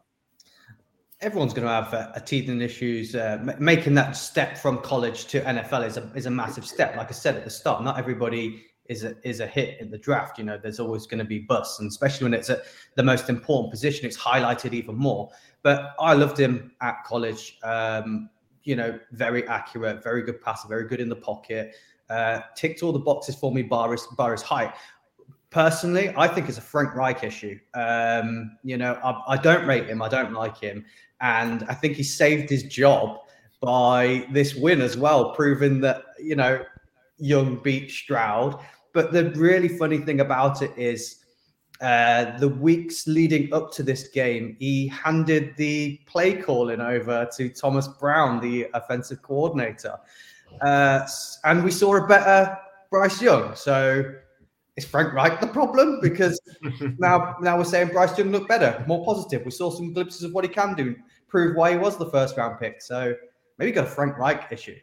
[1.20, 3.14] Everyone's going to have uh, a teething issues.
[3.14, 6.96] Uh, making that step from college to NFL is a is a massive step.
[6.96, 9.98] Like I said at the start, not everybody is a is a hit in the
[9.98, 10.38] draft.
[10.38, 12.62] You know, there's always going to be busts, and especially when it's at
[12.94, 15.28] the most important position, it's highlighted even more.
[15.62, 17.58] But I loved him at college.
[17.62, 18.30] Um,
[18.64, 21.74] you know, very accurate, very good passer, very good in the pocket.
[22.10, 24.72] Uh, ticked all the boxes for me, bar his, bar his height.
[25.50, 27.58] Personally, I think it's a Frank Reich issue.
[27.74, 30.02] Um, you know, I, I don't rate him.
[30.02, 30.84] I don't like him.
[31.20, 33.18] And I think he saved his job
[33.60, 36.64] by this win as well, proving that, you know,
[37.18, 38.62] Young beat Stroud.
[38.92, 41.24] But the really funny thing about it is
[41.80, 47.48] uh, the weeks leading up to this game, he handed the play calling over to
[47.48, 49.96] Thomas Brown, the offensive coordinator.
[50.60, 51.06] Uh,
[51.44, 52.58] and we saw a better
[52.90, 53.54] Bryce Young.
[53.54, 54.12] So
[54.76, 56.00] is Frank Reich the problem?
[56.02, 56.40] Because
[56.98, 59.44] now, now we're saying Bryce Young looked better, more positive.
[59.44, 60.96] We saw some glimpses of what he can do,
[61.28, 62.82] prove why he was the first round pick.
[62.82, 63.14] So
[63.58, 64.76] maybe got a Frank Reich issue.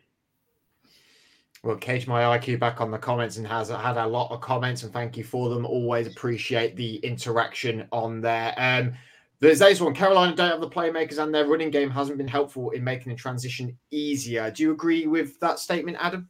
[1.65, 4.83] Well, Cage My IQ back on the comments and has had a lot of comments,
[4.83, 5.65] and thank you for them.
[5.65, 8.53] Always appreciate the interaction on there.
[8.55, 8.93] Um,
[9.39, 9.95] there's this one.
[9.95, 13.17] Carolina don't have the playmakers, and their running game hasn't been helpful in making the
[13.17, 14.51] transition easier.
[14.51, 16.29] Do you agree with that statement, Adam?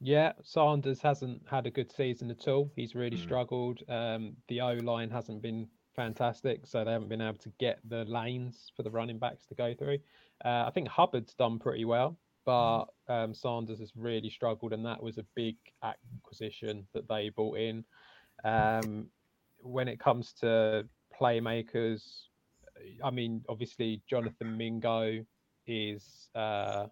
[0.00, 2.68] Yeah, Sanders hasn't had a good season at all.
[2.74, 3.22] He's really mm.
[3.22, 3.84] struggled.
[3.88, 8.04] Um, the O line hasn't been fantastic, so they haven't been able to get the
[8.06, 9.98] lanes for the running backs to go through.
[10.44, 15.02] Uh, I think Hubbard's done pretty well but um, Sanders has really struggled, and that
[15.02, 17.84] was a big acquisition that they brought in.
[18.42, 19.08] Um,
[19.60, 20.86] when it comes to
[21.20, 22.22] playmakers,
[23.04, 25.22] I mean, obviously Jonathan Mingo
[25.66, 26.86] is, uh,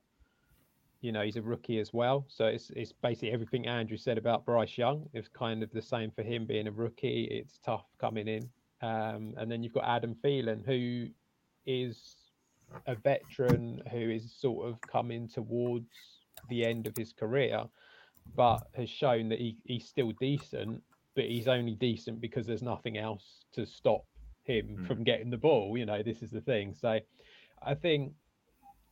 [1.00, 2.26] you know, he's a rookie as well.
[2.28, 5.08] So it's it's basically everything Andrew said about Bryce Young.
[5.14, 7.28] It's kind of the same for him being a rookie.
[7.30, 8.50] It's tough coming in,
[8.82, 11.06] um, and then you've got Adam Thielen, who
[11.64, 12.25] is
[12.86, 15.86] a veteran who is sort of coming towards
[16.48, 17.64] the end of his career,
[18.34, 20.82] but has shown that he, he's still decent,
[21.14, 24.04] but he's only decent because there's nothing else to stop
[24.44, 24.86] him mm.
[24.86, 25.76] from getting the ball.
[25.78, 26.74] You know, this is the thing.
[26.74, 26.98] So
[27.62, 28.12] I think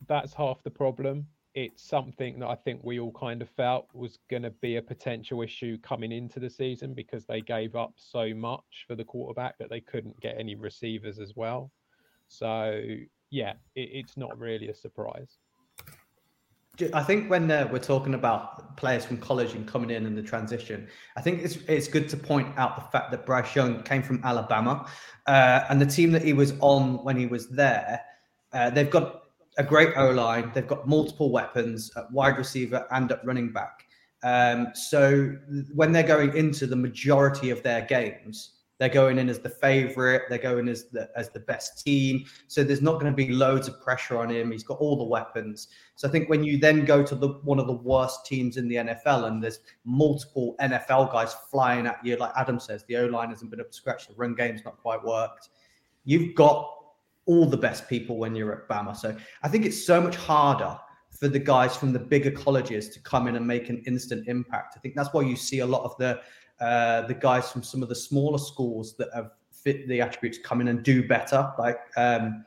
[0.07, 1.27] that's half the problem.
[1.55, 4.83] it's something that I think we all kind of felt was going to be a
[4.83, 9.57] potential issue coming into the season because they gave up so much for the quarterback
[9.59, 11.71] that they couldn't get any receivers as well.
[12.27, 12.83] So,
[13.35, 15.38] yeah, it, it's not really a surprise.
[16.92, 20.23] I think when uh, we're talking about players from college and coming in and the
[20.23, 24.03] transition, I think it's it's good to point out the fact that Bryce Young came
[24.03, 24.88] from Alabama,
[25.27, 28.01] uh, and the team that he was on when he was there,
[28.53, 29.23] uh, they've got
[29.59, 30.51] a great O line.
[30.55, 33.85] They've got multiple weapons at wide receiver and at running back.
[34.25, 35.37] Um, so
[35.75, 40.23] when they're going into the majority of their games, they're going in as the favorite.
[40.29, 42.25] They're going as the as the best team.
[42.49, 44.51] So there's not going to be loads of pressure on him.
[44.51, 45.69] He's got all the weapons.
[45.95, 48.69] So I think when you then go to the one of the worst teams in
[48.69, 53.07] the NFL and there's multiple NFL guys flying at you, like Adam says, the O
[53.07, 54.09] line hasn't been up to scratch.
[54.09, 55.51] The run game's not quite worked.
[56.05, 56.71] You've got
[57.27, 58.97] all the best people when you're at Bama.
[58.97, 60.77] So I think it's so much harder
[61.19, 64.75] for the guys from the bigger colleges to come in and make an instant impact.
[64.77, 66.21] I think that's why you see a lot of the
[66.61, 70.61] uh, the guys from some of the smaller schools that have fit the attributes come
[70.61, 71.53] in and do better.
[71.59, 72.45] Like um,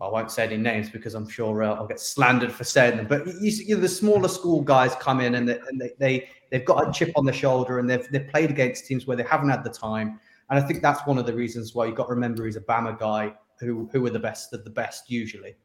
[0.00, 3.06] I won't say any names because I'm sure uh, I'll get slandered for saying them.
[3.06, 6.28] But you, you know, the smaller school guys come in and, they, and they, they
[6.50, 9.24] they've got a chip on the shoulder and they've they've played against teams where they
[9.24, 10.20] haven't had the time.
[10.50, 12.60] And I think that's one of the reasons why you've got to remember he's a
[12.60, 15.56] Bama guy who who are the best of the best usually.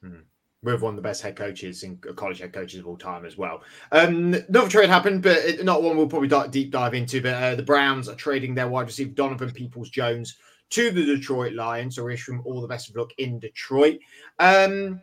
[0.00, 0.20] Hmm.
[0.62, 3.36] With one of the best head coaches in college head coaches of all time as
[3.36, 3.62] well.
[3.92, 7.20] Um, another trade happened, but not one we'll probably deep dive into.
[7.20, 10.38] But uh, the Browns are trading their wide receiver Donovan Peoples Jones
[10.70, 11.96] to the Detroit Lions.
[11.96, 13.98] So we wish all the best of luck in Detroit.
[14.38, 15.02] Um,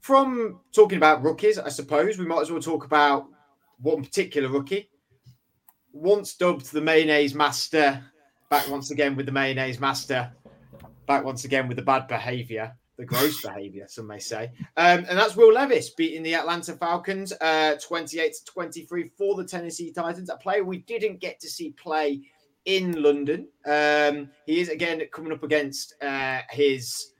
[0.00, 3.26] from talking about rookies, I suppose we might as well talk about
[3.80, 4.88] one particular rookie.
[5.92, 8.02] Once dubbed the mayonnaise master,
[8.50, 10.32] back once again with the mayonnaise master
[11.06, 14.52] back once again with the bad behavior, the gross behavior, some may say.
[14.76, 19.44] Um, and that's Will Levis beating the Atlanta Falcons uh, 28 to 23 for the
[19.44, 20.30] Tennessee Titans.
[20.30, 22.20] A player we didn't get to see play
[22.64, 23.48] in London.
[23.66, 27.12] Um, he is again coming up against uh, his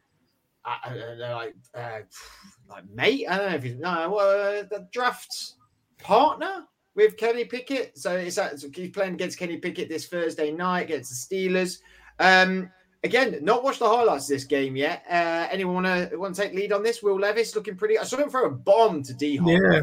[0.64, 2.00] uh, like uh,
[2.68, 3.26] like mate.
[3.28, 5.54] I don't know if he's no uh, the draft
[5.98, 7.98] partner with Kenny Pickett.
[7.98, 8.38] So it's
[8.74, 11.78] he's playing against Kenny Pickett this Thursday night against the Steelers.
[12.18, 12.70] Um,
[13.04, 15.04] again, not watched the highlights of this game yet.
[15.10, 17.02] Uh, anyone want to want to take lead on this?
[17.02, 17.98] Will Levis looking pretty.
[17.98, 19.40] I saw him throw a bomb to D.
[19.44, 19.82] Yeah.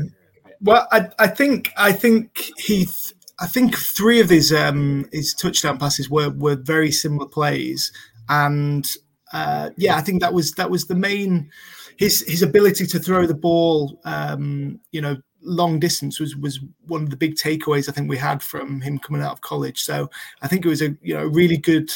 [0.62, 3.14] Well, I, I think I think Heath.
[3.42, 7.92] I think three of his um, his touchdown passes were were very similar plays,
[8.28, 8.86] and
[9.32, 11.50] uh, yeah, I think that was that was the main
[11.98, 14.00] his his ability to throw the ball.
[14.04, 18.18] Um, you know, long distance was was one of the big takeaways I think we
[18.18, 19.82] had from him coming out of college.
[19.82, 20.10] So
[20.42, 21.92] I think it was a you know really good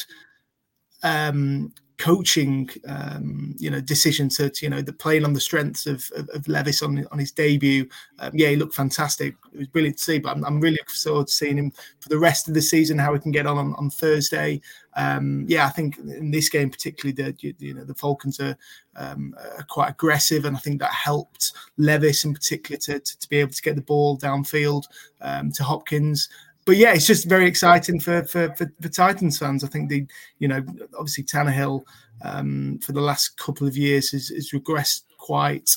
[1.03, 5.85] um, coaching, um, you know, decision to, to, you know, the playing on the strengths
[5.85, 7.87] of, of, of Levis on on his debut.
[8.19, 9.35] Um, yeah, he looked fantastic.
[9.53, 10.19] It was brilliant to see.
[10.19, 12.97] But I'm, I'm really looking forward to seeing him for the rest of the season.
[12.97, 14.59] How we can get on on, on Thursday.
[14.95, 18.57] Um, yeah, I think in this game particularly, the you, you know the Falcons are,
[18.95, 23.29] um, are, quite aggressive, and I think that helped Levis in particular to, to, to
[23.29, 24.83] be able to get the ball downfield
[25.21, 26.27] um, to Hopkins
[26.65, 29.63] but yeah, it's just very exciting for, for for, for Titans fans.
[29.63, 30.05] I think the
[30.39, 30.63] you know
[30.97, 31.83] obviously Tannehill
[32.23, 35.69] um, for the last couple of years has, has regressed quite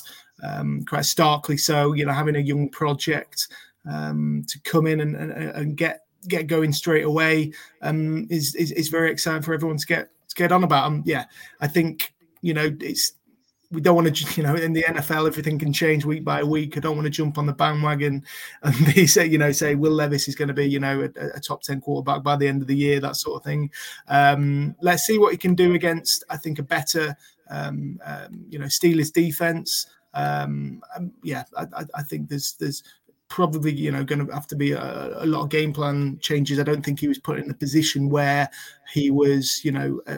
[0.43, 1.57] um, quite starkly.
[1.57, 3.47] So you know having a young project
[3.89, 8.73] um, to come in and, and, and, get get going straight away um, is, is,
[8.73, 10.85] is very exciting for everyone to get to get on about.
[10.85, 11.25] Um, yeah,
[11.61, 13.13] I think you know it's
[13.71, 16.77] we don't want to, you know, in the NFL, everything can change week by week.
[16.77, 18.23] I don't want to jump on the bandwagon
[18.63, 21.35] and they say, you know, say Will Levis is going to be, you know, a,
[21.35, 23.69] a, top 10 quarterback by the end of the year, that sort of thing.
[24.07, 27.15] Um, let's see what he can do against, I think, a better,
[27.49, 29.87] um, um, you know, Steelers defense.
[30.13, 32.83] Um, um, yeah, I, I, think there's, there's,
[33.29, 36.59] probably you know going to have to be a, a, lot of game plan changes.
[36.59, 38.49] I don't think he was put in a position where
[38.93, 40.17] he was you know uh,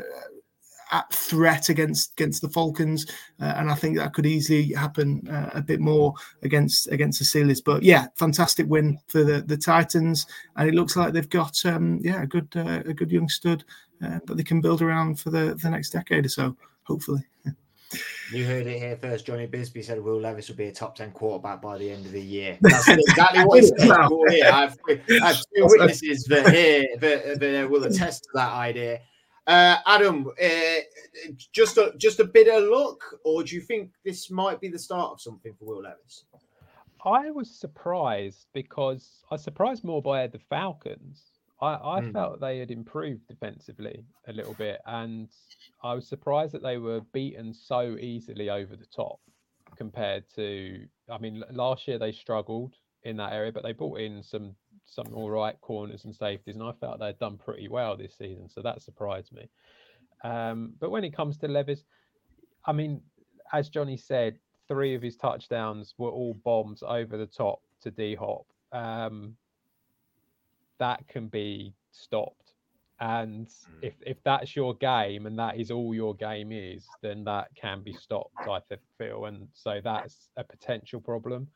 [1.12, 3.06] threat against against the Falcons,
[3.42, 7.26] uh, and I think that could easily happen uh, a bit more against against the
[7.26, 7.64] Steelers.
[7.64, 10.26] But yeah, fantastic win for the, the Titans,
[10.56, 13.64] and it looks like they've got um, yeah a good uh, a good young stud
[14.04, 17.26] uh, that they can build around for the the next decade or so, hopefully.
[18.32, 19.26] You heard it here first.
[19.26, 22.12] Johnny Bisbee said Will Levis will be a top 10 quarterback by the end of
[22.12, 22.60] the year.
[22.62, 23.80] That's exactly what he said.
[24.30, 24.46] Here.
[24.46, 29.00] I have, I have two witnesses that here that, that will attest to that idea.
[29.48, 30.76] Uh, Adam, uh,
[31.52, 34.80] just a, just a bit of luck, or do you think this might be the
[34.80, 36.26] start of something for Will Levis?
[37.06, 41.24] I was surprised because I was surprised more by the Falcons.
[41.62, 42.14] I, I mm.
[42.14, 45.30] felt they had improved defensively a little bit, and
[45.84, 49.20] I was surprised that they were beaten so easily over the top
[49.78, 50.86] compared to.
[51.10, 54.56] I mean, last year they struggled in that area, but they brought in some
[54.90, 58.50] some all right corners and safeties, and I felt they'd done pretty well this season,
[58.50, 59.50] so that surprised me.
[60.24, 61.84] Um, but when it comes to Levis,
[62.66, 63.02] I mean,
[63.54, 68.16] as Johnny said, three of his touchdowns were all bombs over the top to D
[68.16, 68.46] Hop.
[68.72, 69.36] Um,
[70.80, 72.54] that can be stopped.
[73.00, 73.80] And hmm.
[73.82, 77.82] if, if that's your game and that is all your game is, then that can
[77.82, 78.60] be stopped, I
[78.98, 79.26] feel.
[79.26, 81.48] And so that's a potential problem.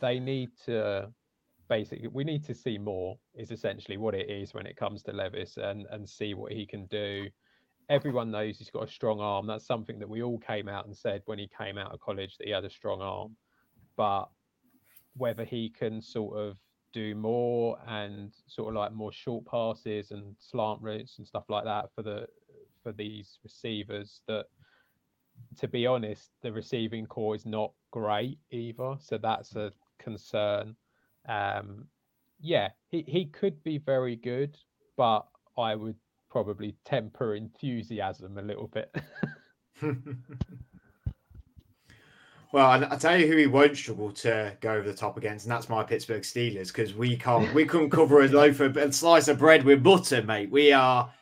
[0.00, 1.10] They need to
[1.68, 5.12] basically, we need to see more, is essentially what it is when it comes to
[5.12, 7.26] Levis and, and see what he can do.
[7.88, 9.46] Everyone knows he's got a strong arm.
[9.46, 12.36] That's something that we all came out and said when he came out of college
[12.38, 13.36] that he had a strong arm.
[13.96, 14.28] But
[15.16, 16.56] whether he can sort of
[16.92, 21.64] do more and sort of like more short passes and slant routes and stuff like
[21.64, 22.26] that for the
[22.82, 24.44] for these receivers that
[25.58, 30.76] to be honest the receiving corps is not great either so that's a concern
[31.28, 31.86] um
[32.40, 34.56] yeah he, he could be very good
[34.96, 35.26] but
[35.58, 35.96] i would
[36.30, 38.94] probably temper enthusiasm a little bit
[42.54, 45.50] Well, I tell you who he won't struggle to go over the top against, and
[45.50, 49.26] that's my Pittsburgh Steelers because we can't, we couldn't cover a loaf of a slice
[49.26, 50.52] of bread with butter, mate.
[50.52, 51.12] We are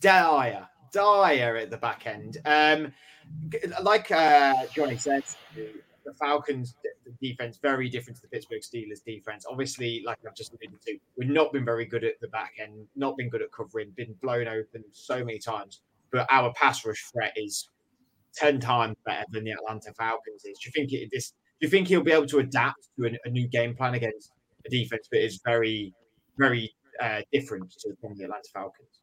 [0.00, 2.36] dire, dire at the back end.
[2.44, 2.92] Um,
[3.82, 5.24] like uh, Johnny said,
[6.06, 6.74] the Falcons'
[7.20, 9.44] defense very different to the Pittsburgh Steelers' defense.
[9.50, 12.86] Obviously, like I've just alluded to, we've not been very good at the back end,
[12.94, 15.82] not been good at covering, been blown open so many times.
[16.12, 17.68] But our pass rush threat is
[18.34, 20.58] ten times better than the Atlanta Falcons is.
[20.58, 21.30] Do you think it, this?
[21.60, 24.32] Do you think he'll be able to adapt to a, a new game plan against
[24.66, 25.92] a defense that is very,
[26.38, 29.00] very uh, different to from the Atlanta Falcons?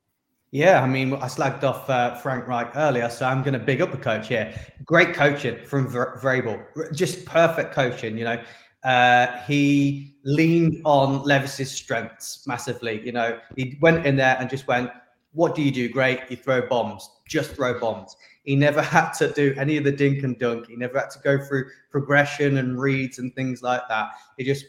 [0.53, 3.81] Yeah, I mean, I slagged off uh, Frank Reich earlier, so I'm going to big
[3.81, 4.53] up the coach here.
[4.85, 6.63] Great coaching from Ver- Vrabel,
[6.93, 8.15] just perfect coaching.
[8.15, 8.43] You know,
[8.83, 13.03] uh, he leaned on Levis's strengths massively.
[13.03, 14.91] You know, he went in there and just went,
[15.31, 15.89] "What do you do?
[15.89, 17.09] Great, you throw bombs.
[17.27, 20.67] Just throw bombs." He never had to do any of the dink and dunk.
[20.67, 24.09] He never had to go through progression and reads and things like that.
[24.37, 24.67] He just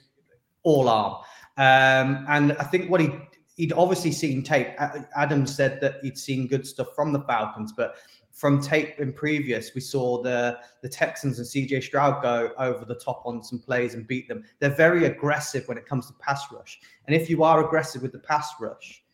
[0.62, 1.16] all arm.
[1.58, 3.10] Um, and I think what he
[3.56, 4.68] he'd obviously seen tape.
[5.16, 7.96] Adam said that he'd seen good stuff from the Falcons, but
[8.32, 12.96] from tape in previous, we saw the the Texans and CJ Stroud go over the
[12.96, 14.44] top on some plays and beat them.
[14.58, 18.12] They're very aggressive when it comes to pass rush, and if you are aggressive with
[18.12, 19.04] the pass rush,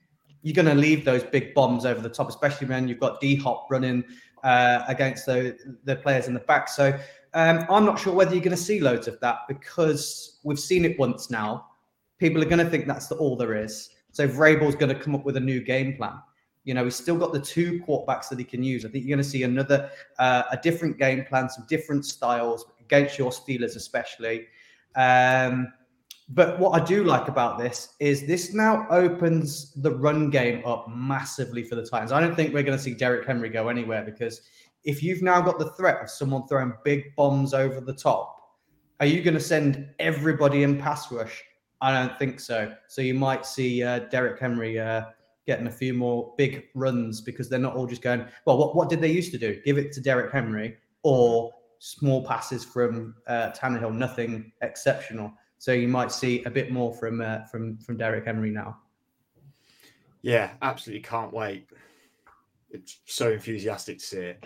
[0.43, 3.37] you're going to leave those big bombs over the top, especially when you've got D
[3.37, 4.05] Hop running
[4.43, 6.69] uh, against the, the players in the back.
[6.69, 6.99] So
[7.35, 10.85] um, I'm not sure whether you're going to see loads of that because we've seen
[10.85, 11.67] it once now.
[12.19, 13.91] People are going to think that's the, all there is.
[14.13, 16.15] So Vrabel's going to come up with a new game plan.
[16.65, 18.85] You know, he's still got the two quarterbacks that he can use.
[18.85, 22.67] I think you're going to see another, uh, a different game plan, some different styles
[22.81, 24.47] against your Steelers, especially.
[24.95, 25.73] Um,
[26.29, 30.89] but what I do like about this is this now opens the run game up
[30.89, 32.13] massively for the Titans.
[32.13, 34.43] I don't think we're going to see Derrick Henry go anywhere because
[34.85, 38.37] if you've now got the threat of someone throwing big bombs over the top,
[39.01, 41.43] are you going to send everybody in pass rush?
[41.81, 42.73] I don't think so.
[42.89, 45.05] So you might see uh, Derrick Henry uh,
[45.47, 48.89] getting a few more big runs because they're not all just going, well, what, what
[48.89, 49.61] did they used to do?
[49.65, 55.33] Give it to Derrick Henry or small passes from uh, Tannehill, nothing exceptional.
[55.59, 58.79] So you might see a bit more from uh, from from Derrick Henry now.
[60.23, 61.67] Yeah, absolutely can't wait.
[62.71, 64.45] It's so enthusiastic to see it.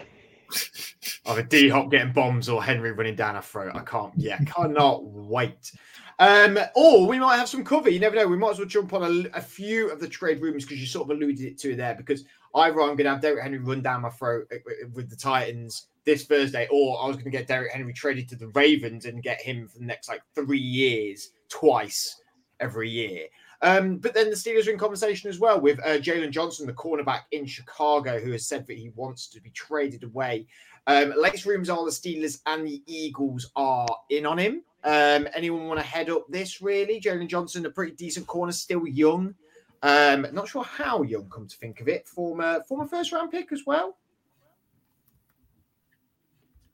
[1.27, 3.73] Either D Hop getting bombs or Henry running down a throat.
[3.75, 4.13] I can't.
[4.17, 5.73] Yeah, cannot wait.
[6.19, 7.91] Um, or we might have some cover.
[7.91, 8.27] You never know.
[8.27, 10.87] We might as well jump on a, a few of the trade rumors because you
[10.87, 11.95] sort of alluded it to there.
[11.95, 12.25] Because
[12.55, 14.57] either I'm going to have Derrick Henry run down my throat uh,
[14.95, 18.37] with the Titans this Thursday, or I was going to get Derrick Henry traded to
[18.37, 22.21] the Ravens and get him for the next like three years, twice
[22.61, 23.27] every year.
[23.63, 26.75] Um, but then the Steelers are in conversation as well with uh, Jaylon Johnson, the
[26.75, 30.47] cornerback in Chicago, who has said that he wants to be traded away.
[30.87, 34.63] Um, latest rumors are the Steelers and the Eagles are in on him.
[34.85, 37.01] Um, anyone want to head up this really?
[37.01, 39.35] Jaylon Johnson, a pretty decent corner, still young.
[39.83, 42.07] Um, not sure how young, come to think of it.
[42.07, 43.97] Former former first round pick as well.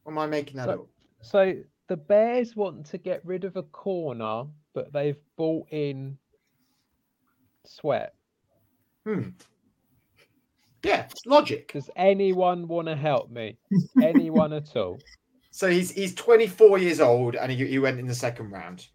[0.04, 0.86] Or am I making that so, up?
[1.22, 1.54] So
[1.88, 4.44] the Bears want to get rid of a corner,
[4.74, 6.18] but they've bought in
[7.64, 8.14] Sweat.
[9.04, 9.30] Hmm.
[10.82, 11.72] Yeah, logic.
[11.72, 13.58] Does anyone want to help me?
[14.02, 14.98] anyone at all?
[15.50, 18.86] So he's he's 24 years old and he, he went in the second round.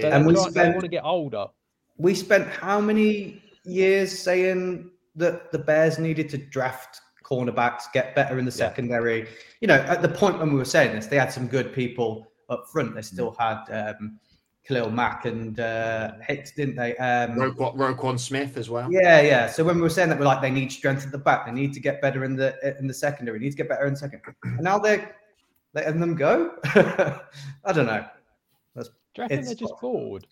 [0.00, 1.46] So and we spent, want to get older.
[1.98, 8.38] We spent how many years saying that the Bears needed to draft cornerbacks, get better
[8.38, 9.28] in the secondary.
[9.60, 12.32] You know, at the point when we were saying this, they had some good people
[12.48, 12.94] up front.
[12.94, 14.18] They still had um,
[14.66, 16.96] Khalil Mack and uh, Hicks, didn't they?
[16.96, 18.90] Um, Roquan, Roquan Smith as well.
[18.90, 19.46] yeah, yeah.
[19.46, 21.46] So when we were saying that, we're like, they need strength at the back.
[21.46, 23.38] They need to get better in the in the secondary.
[23.38, 24.22] They need to get better in second.
[24.44, 25.16] And now they're
[25.74, 26.52] letting them go.
[26.64, 28.04] I don't know.
[28.74, 28.82] Do
[29.18, 30.26] you It's- they're just bored?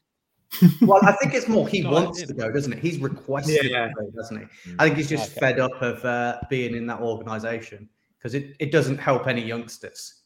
[0.83, 2.79] Well, I think it's more he No, wants to go, doesn't it?
[2.81, 3.89] He's requested Yeah.
[3.89, 4.75] to go, doesn't he?
[4.79, 5.41] I think he's just Okay.
[5.41, 7.89] fed up of uh, being in that organisation
[8.19, 10.23] because it, it doesn't help any youngsters.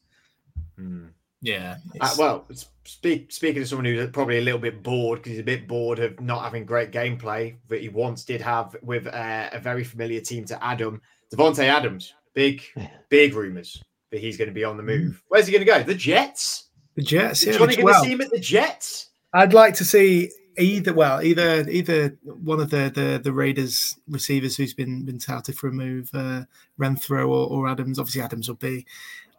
[0.77, 1.07] Hmm.
[1.41, 1.77] Yeah.
[2.01, 2.47] Uh, well,
[2.85, 5.99] speak, speaking to someone who's probably a little bit bored because he's a bit bored
[5.99, 10.21] of not having great gameplay that he once did have with uh, a very familiar
[10.21, 11.01] team to Adam,
[11.31, 12.13] Davante Adams.
[12.33, 12.63] Big,
[13.09, 13.83] big rumors
[14.15, 15.21] that he's going to be on the move.
[15.27, 15.83] Where's he going to go?
[15.83, 16.69] The Jets.
[16.95, 17.43] the Jets.
[17.43, 19.09] Is Yeah, Johnny going to see him at the Jets?
[19.33, 24.55] I'd like to see either well either either one of the the, the Raiders receivers
[24.55, 26.43] who's been been touted for a move, uh,
[26.79, 27.99] Renfro or, or Adams.
[27.99, 28.85] Obviously, Adams will be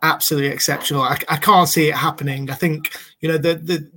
[0.03, 1.01] absolutely exceptional.
[1.01, 2.51] I, I can't see it happening.
[2.51, 3.91] I think you know the the.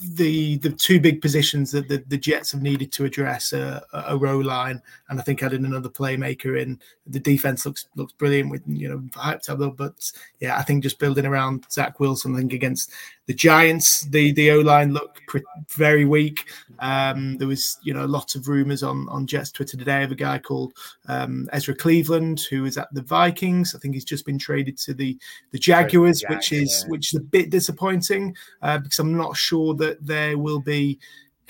[0.00, 4.16] The the two big positions that the, the Jets have needed to address are a
[4.16, 8.62] row line, and I think adding another playmaker in the defense looks looks brilliant with
[8.66, 9.76] you know hyped up.
[9.76, 12.92] But yeah, I think just building around Zach Wilson, I think against
[13.28, 16.46] the Giants, the the O line looked pre- very weak.
[16.78, 20.14] Um, there was you know lots of rumors on on Jets Twitter today of a
[20.14, 20.72] guy called
[21.08, 23.74] um, Ezra Cleveland who is at the Vikings.
[23.74, 25.18] I think he's just been traded to the
[25.50, 26.90] the Jaguars, Jags, which is yeah.
[26.90, 30.98] which is a bit disappointing uh, because I'm not sure that there will be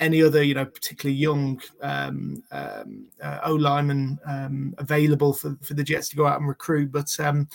[0.01, 5.75] any other, you know, particularly young um, um, uh, O lineman um, available for, for
[5.75, 6.91] the Jets to go out and recruit.
[6.91, 7.47] But um,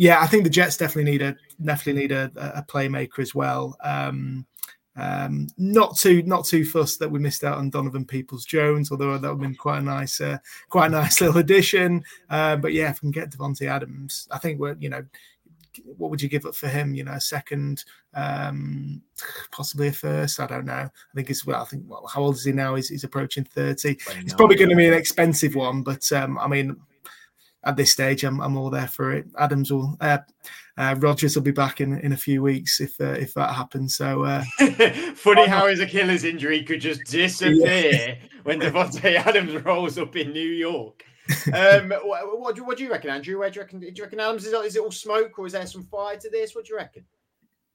[0.00, 3.76] yeah, I think the Jets definitely need a definitely need a, a playmaker as well.
[3.84, 4.46] Um,
[4.96, 9.18] um, not too not too fussed that we missed out on Donovan Peoples Jones, although
[9.18, 10.38] that would have been quite a nice uh,
[10.70, 12.02] quite a nice little addition.
[12.30, 15.04] Uh, but yeah, if we can get Davante Adams, I think we're you know
[15.98, 16.94] what would you give up for him?
[16.94, 17.84] You know, a second,
[18.14, 19.02] um,
[19.52, 20.40] possibly a first.
[20.40, 20.72] I don't know.
[20.72, 21.60] I think it's well.
[21.60, 22.74] I think well, how old is he now?
[22.74, 23.98] He's, he's approaching thirty.
[24.16, 26.74] It's probably going to be an expensive one, but um, I mean,
[27.64, 29.26] at this stage, I'm, I'm all there for it.
[29.38, 30.18] Adams will, uh,
[30.78, 33.96] uh, Rodgers will be back in, in a few weeks if uh, if that happens.
[33.96, 34.42] So uh,
[35.14, 40.40] Funny how his Achilles injury could just disappear when Davante Adams rolls up in New
[40.40, 41.04] York.
[41.52, 43.38] Um, what, what, do, what do you reckon, Andrew?
[43.38, 43.80] Where do you reckon?
[43.80, 46.30] Do you reckon Adams is, is it all smoke or is there some fire to
[46.30, 46.54] this?
[46.54, 47.04] What do you reckon?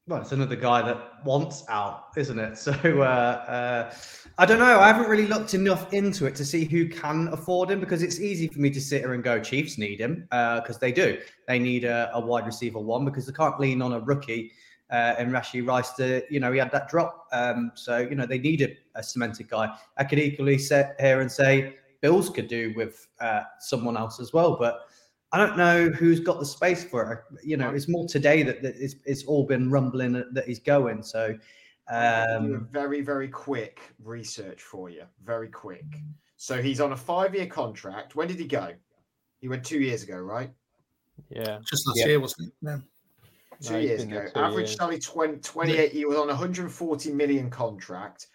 [0.07, 2.57] Well, it's another guy that wants out, isn't it?
[2.65, 3.93] So uh, uh,
[4.37, 4.79] I don't know.
[4.79, 8.19] I haven't really looked enough into it to see who can afford him because it's
[8.19, 11.17] easy for me to sit here and go, Chiefs need him because they do.
[11.47, 14.51] They need a, a wide receiver one because they can't lean on a rookie
[14.91, 17.25] uh, and Rashee Rice to, you know, he had that drop.
[17.31, 19.75] Um, so, you know, they need a, a cemented guy.
[19.97, 24.33] I could equally sit here and say Bills could do with uh, someone else as
[24.33, 24.81] well, but
[25.31, 27.45] I don't know who's got the space for it.
[27.45, 31.03] You know, it's more today that, that it's, it's all been rumbling that he's going.
[31.03, 31.35] So,
[31.89, 35.03] I'll do a um, very, very quick research for you.
[35.23, 35.85] Very quick.
[36.37, 38.15] So he's on a five-year contract.
[38.15, 38.73] When did he go?
[39.39, 40.51] He went two years ago, right?
[41.29, 41.59] Yeah.
[41.69, 42.07] just last Yeah.
[42.07, 42.53] year, wasn't it?
[42.61, 42.77] Yeah.
[43.61, 44.25] Two No, years ago.
[44.33, 44.75] two Average years.
[44.77, 45.91] salary 20, 28.
[45.91, 48.27] He was on a 140 million contract,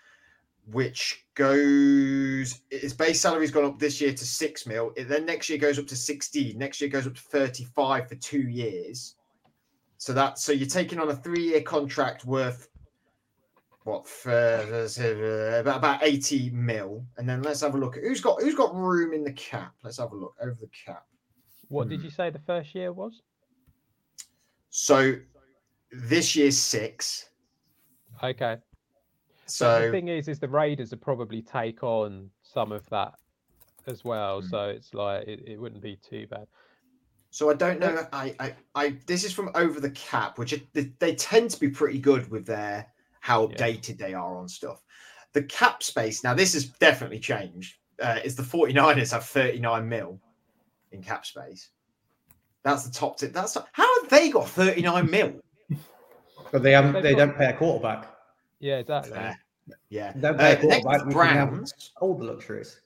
[0.72, 4.92] which goes his base salary's gone up this year to six mil.
[4.96, 6.56] It then next year goes up to 16.
[6.58, 9.16] Next year goes up to 35 for two years.
[9.98, 12.68] So that so you're taking on a three-year contract worth
[13.84, 17.04] what for uh, about about 80 mil.
[17.16, 19.74] And then let's have a look at who's got who's got room in the cap.
[19.82, 21.04] Let's have a look over the cap.
[21.68, 21.90] What Hmm.
[21.90, 23.22] did you say the first year was?
[24.70, 25.14] So
[25.92, 27.28] this year's six.
[28.22, 28.58] Okay.
[29.58, 33.14] But So the thing is, is the Raiders would probably take on some of that
[33.86, 34.42] as well.
[34.42, 34.50] Mm.
[34.50, 36.46] So it's like it, it wouldn't be too bad.
[37.30, 38.06] So I don't know.
[38.12, 41.60] I, I, I this is from over the cap, which it, they, they tend to
[41.60, 42.86] be pretty good with their
[43.20, 43.56] how Yeah.
[43.56, 44.82] updated they are on stuff.
[45.32, 47.76] The cap space now, this has definitely changed.
[48.02, 50.18] Uh, is the 49ers have 39 mil
[50.90, 51.68] in cap space?
[52.64, 53.32] That's the top tip.
[53.32, 55.32] That's how have they got 39 mil?
[56.50, 56.94] but they haven't.
[56.94, 58.08] They've They got- don't pay a quarterback.
[58.60, 59.12] Yeah, exactly.
[59.12, 59.34] Yeah,
[59.88, 60.12] yeah.
[60.12, 61.06] They don't Uh, a the next quarterback.
[61.06, 61.92] we can have Browns.
[62.00, 62.80] All the luxuries.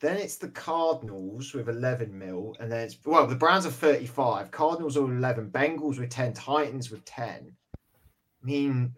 [0.00, 4.50] Then it's the Cardinals with 11 mil, and then it's well, the Browns are 35,
[4.50, 7.52] Cardinals are 11, Bengals with 10, Titans with 10.
[7.76, 8.94] I mean,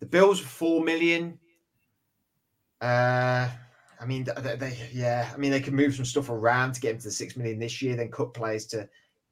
[0.00, 1.38] the Bills with 4 million.
[2.80, 3.50] Uh,
[4.00, 6.92] I mean, they, they, yeah, I mean, they can move some stuff around to get
[6.92, 8.88] him to the 6 million this year, then cut players to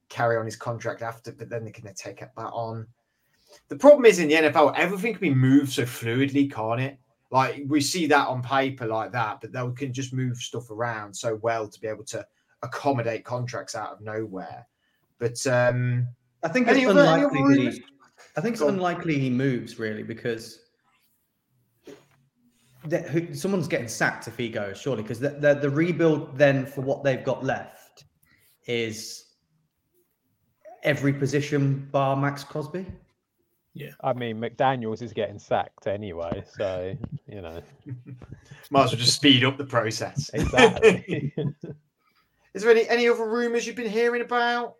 [0.09, 2.87] carry on his contract after, but then they can take that on.
[3.69, 6.99] The problem is in the NFL, everything can be moved so fluidly, can't it?
[7.29, 11.13] Like we see that on paper like that, but they can just move stuff around
[11.13, 12.25] so well to be able to
[12.63, 14.65] accommodate contracts out of nowhere.
[15.19, 16.07] But um,
[16.43, 17.83] I think it's unlikely that he,
[18.37, 20.59] I think it's unlikely he moves really because
[22.89, 26.81] who, someone's getting sacked if he goes, surely, because the, the, the rebuild then for
[26.81, 28.05] what they've got left
[28.67, 29.25] is
[30.83, 32.85] every position bar Maxx Crosby.
[33.77, 36.95] Yeah, I mean McDaniels is getting sacked anyway, so
[37.27, 37.61] you know,
[38.71, 40.29] might as well just speed up the process.
[40.33, 41.33] Exactly.
[42.53, 44.75] is there any any other rumours you've been hearing about?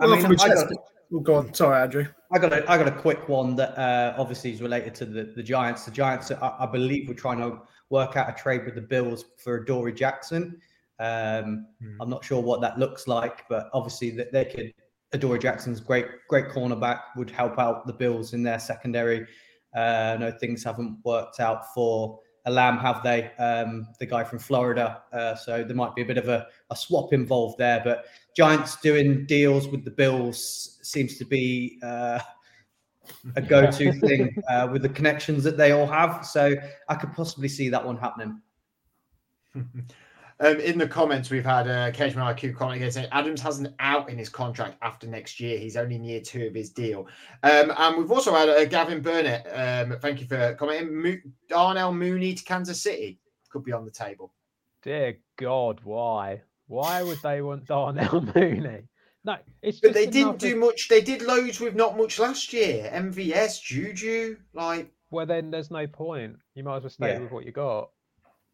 [0.00, 0.72] I mean, I got,
[1.12, 1.54] oh, go on.
[1.54, 2.06] Sorry, Andrew.
[2.32, 5.32] I got a, I got a quick one that uh, obviously is related to the,
[5.36, 5.84] the Giants.
[5.84, 7.60] The Giants, I, I believe, we're trying to
[7.90, 10.60] work out a trade with the Bills for Adoree Jackson.
[10.98, 12.00] Um, hmm.
[12.00, 14.72] I'm not sure what that looks like, but obviously that they could.
[15.14, 19.26] Adoree Jackson's great, great cornerback would help out the Bills in their secondary.
[19.74, 23.30] Uh, no, things haven't worked out for Elam, have they?
[23.38, 25.02] Um, the guy from Florida.
[25.12, 27.80] Uh, so there might be a bit of a, a swap involved there.
[27.82, 28.06] But
[28.36, 32.18] Giants doing deals with the Bills seems to be uh,
[33.36, 36.26] a go-to thing uh, with the connections that they all have.
[36.26, 36.54] So
[36.88, 38.40] I could possibly see that one happening.
[40.40, 43.74] Um, in the comments, we've had uh, Cashman IQ comment here saying Adams has an
[43.78, 45.58] out in his contract after next year.
[45.58, 47.06] He's only near two of his deal.
[47.42, 49.46] Um, and we've also had uh, Gavin Burnett.
[49.52, 51.02] Um, thank you for commenting.
[51.02, 53.20] Mo- Darnell Mooney to Kansas City
[53.50, 54.32] could be on the table.
[54.82, 56.42] Dear God, why?
[56.66, 58.82] Why would they want Darnell Mooney?
[59.24, 60.88] No, it's but they didn't do much.
[60.88, 62.90] They did loads with not much last year.
[62.92, 64.92] MVS, Juju, like.
[65.10, 66.36] Well, then there's no point.
[66.54, 67.20] You might as well stay yeah.
[67.20, 67.90] with what you got.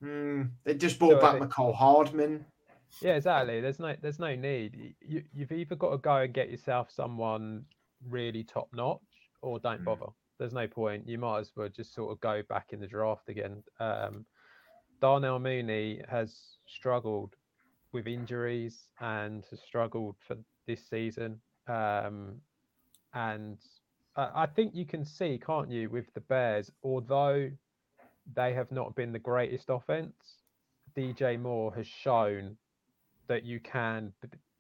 [0.03, 2.45] Mm, they just brought so back Mecole Hardman.
[3.01, 3.61] Yeah, exactly.
[3.61, 4.95] There's no there's no need.
[5.01, 7.65] You, you've either got to go and get yourself someone
[8.09, 9.01] really top notch,
[9.43, 9.85] or don't mm.
[9.85, 10.07] bother.
[10.39, 11.07] There's no point.
[11.07, 13.63] You might as well just sort of go back in the draft again.
[13.79, 14.25] Um,
[15.01, 16.35] Darnell Mooney has
[16.67, 17.37] struggled
[17.93, 20.37] with injuries and has struggled for
[20.67, 21.41] this season.
[21.69, 22.37] Um,
[23.13, 23.59] and
[24.17, 27.51] I think you can see, can't you, with the Bears, although
[28.35, 30.15] they have not been the greatest offense.
[30.97, 32.57] DJ Moore has shown
[33.29, 34.13] that you can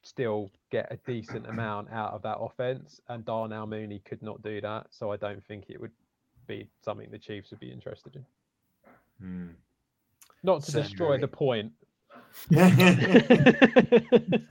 [0.02, 4.60] still get a decent amount out of that offense, and Darnell Mooney could not do
[4.60, 4.86] that.
[4.90, 5.92] So I don't think it would
[6.46, 8.24] be something the Chiefs would be interested in.
[9.20, 9.48] Hmm.
[10.42, 11.72] Not to destroy the point.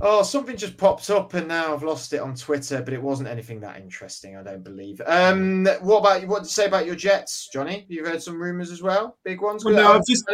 [0.00, 3.28] Oh, something just popped up and now I've lost it on Twitter, but it wasn't
[3.28, 5.00] anything that interesting, I don't believe.
[5.06, 6.28] Um, what about you?
[6.28, 7.86] What to say about your Jets, Johnny?
[7.88, 9.64] You've heard some rumors as well, big ones.
[9.64, 10.24] Well, no, I've just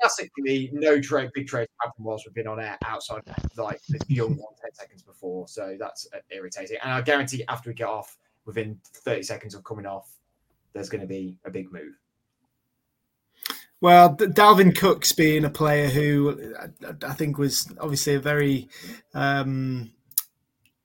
[0.00, 3.22] classically no trade, big trade happened whilst we've been on air outside
[3.56, 6.78] like the young one 10 seconds before, so that's uh, irritating.
[6.82, 10.18] And I guarantee after we get off, within 30 seconds of coming off,
[10.72, 11.94] there's going to be a big move.
[13.82, 16.54] Well, Dalvin Cook's being a player who
[17.04, 18.68] I think was obviously a very,
[19.12, 19.90] um,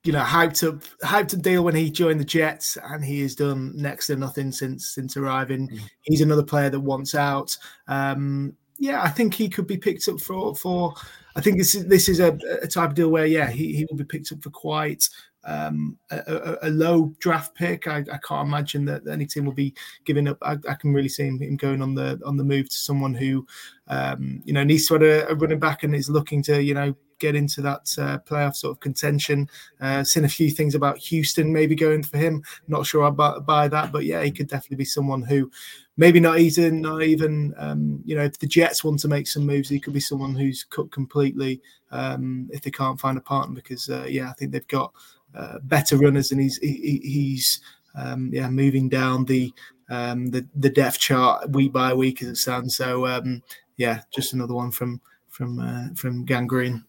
[0.04, 3.36] you know, hyped up, hyped up deal when he joined the Jets, and he has
[3.36, 5.70] done next to nothing since since arriving.
[5.70, 5.80] Mm.
[6.02, 7.56] He's another player that wants out.
[7.88, 10.96] Um, yeah, I think he could be picked up for for.
[11.36, 13.86] I think this is this is a, a type of deal where yeah, he, he
[13.86, 15.08] will be picked up for quite
[15.48, 17.88] um, a, a, low draft pick.
[17.88, 19.74] I, I, can't imagine that any team will be
[20.04, 20.38] giving up.
[20.42, 23.48] I, I, can really see him, going on the on the move to someone who,
[23.88, 26.74] um, you know, needs to have a, a, running back and is looking to, you
[26.74, 29.50] know, get into that uh, playoff sort of contention.
[29.80, 32.44] Uh, seen a few things about Houston maybe going for him.
[32.68, 35.50] Not sure about buy that, but yeah, he could definitely be someone who
[35.96, 39.46] maybe not even not even um, you know if the Jets want to make some
[39.46, 43.56] moves, he could be someone who's cut completely um, if they can't find a partner
[43.56, 44.94] because uh, yeah, I think they've got
[45.38, 47.62] uh, better runners, and he's he, he's
[47.96, 49.54] um, yeah moving down the
[49.90, 52.76] um, the the depth chart week by week as it stands.
[52.76, 53.42] So um,
[53.78, 56.84] yeah, just another one from from uh, from Gang Green.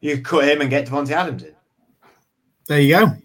[0.00, 1.54] You cut him and get Davante Adams in.
[2.68, 3.16] There you go.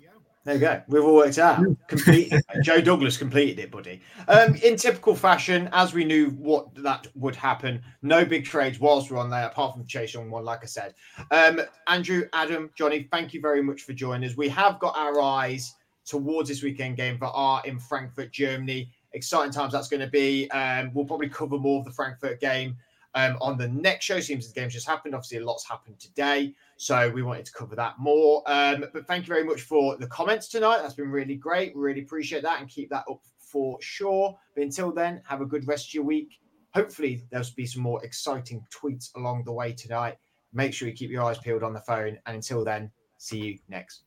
[0.49, 0.81] There you go.
[0.87, 1.63] We've all worked out.
[1.87, 2.41] Completed.
[2.63, 4.01] Joe Douglas completed it, buddy.
[4.27, 9.11] Um, in typical fashion, as we knew what that would happen, no big trades whilst
[9.11, 10.95] we're on there, apart from Chase Young one, like I said.
[11.29, 14.35] Um, Andrew, Adam, Johnny, thank you very much for joining us.
[14.35, 18.89] We have got our eyes towards this weekend game for Art in Frankfurt, Germany.
[19.13, 20.49] Exciting times that's going to be.
[20.49, 22.75] Um, we'll probably cover more of the Frankfurt game
[23.13, 24.19] um, on the next show.
[24.19, 25.13] Seems the game's just happened.
[25.13, 26.55] Obviously, a lot's happened today.
[26.81, 28.41] So we wanted to cover that more.
[28.47, 30.79] Um, but thank you very much for the comments tonight.
[30.81, 31.75] That's been really great.
[31.75, 34.39] Really appreciate that and keep that up for sure.
[34.55, 36.39] But until then, have a good rest of your week.
[36.73, 40.15] Hopefully, there'll be some more exciting tweets along the way tonight.
[40.53, 42.17] Make sure you keep your eyes peeled on the phone.
[42.25, 44.03] And until then, see you next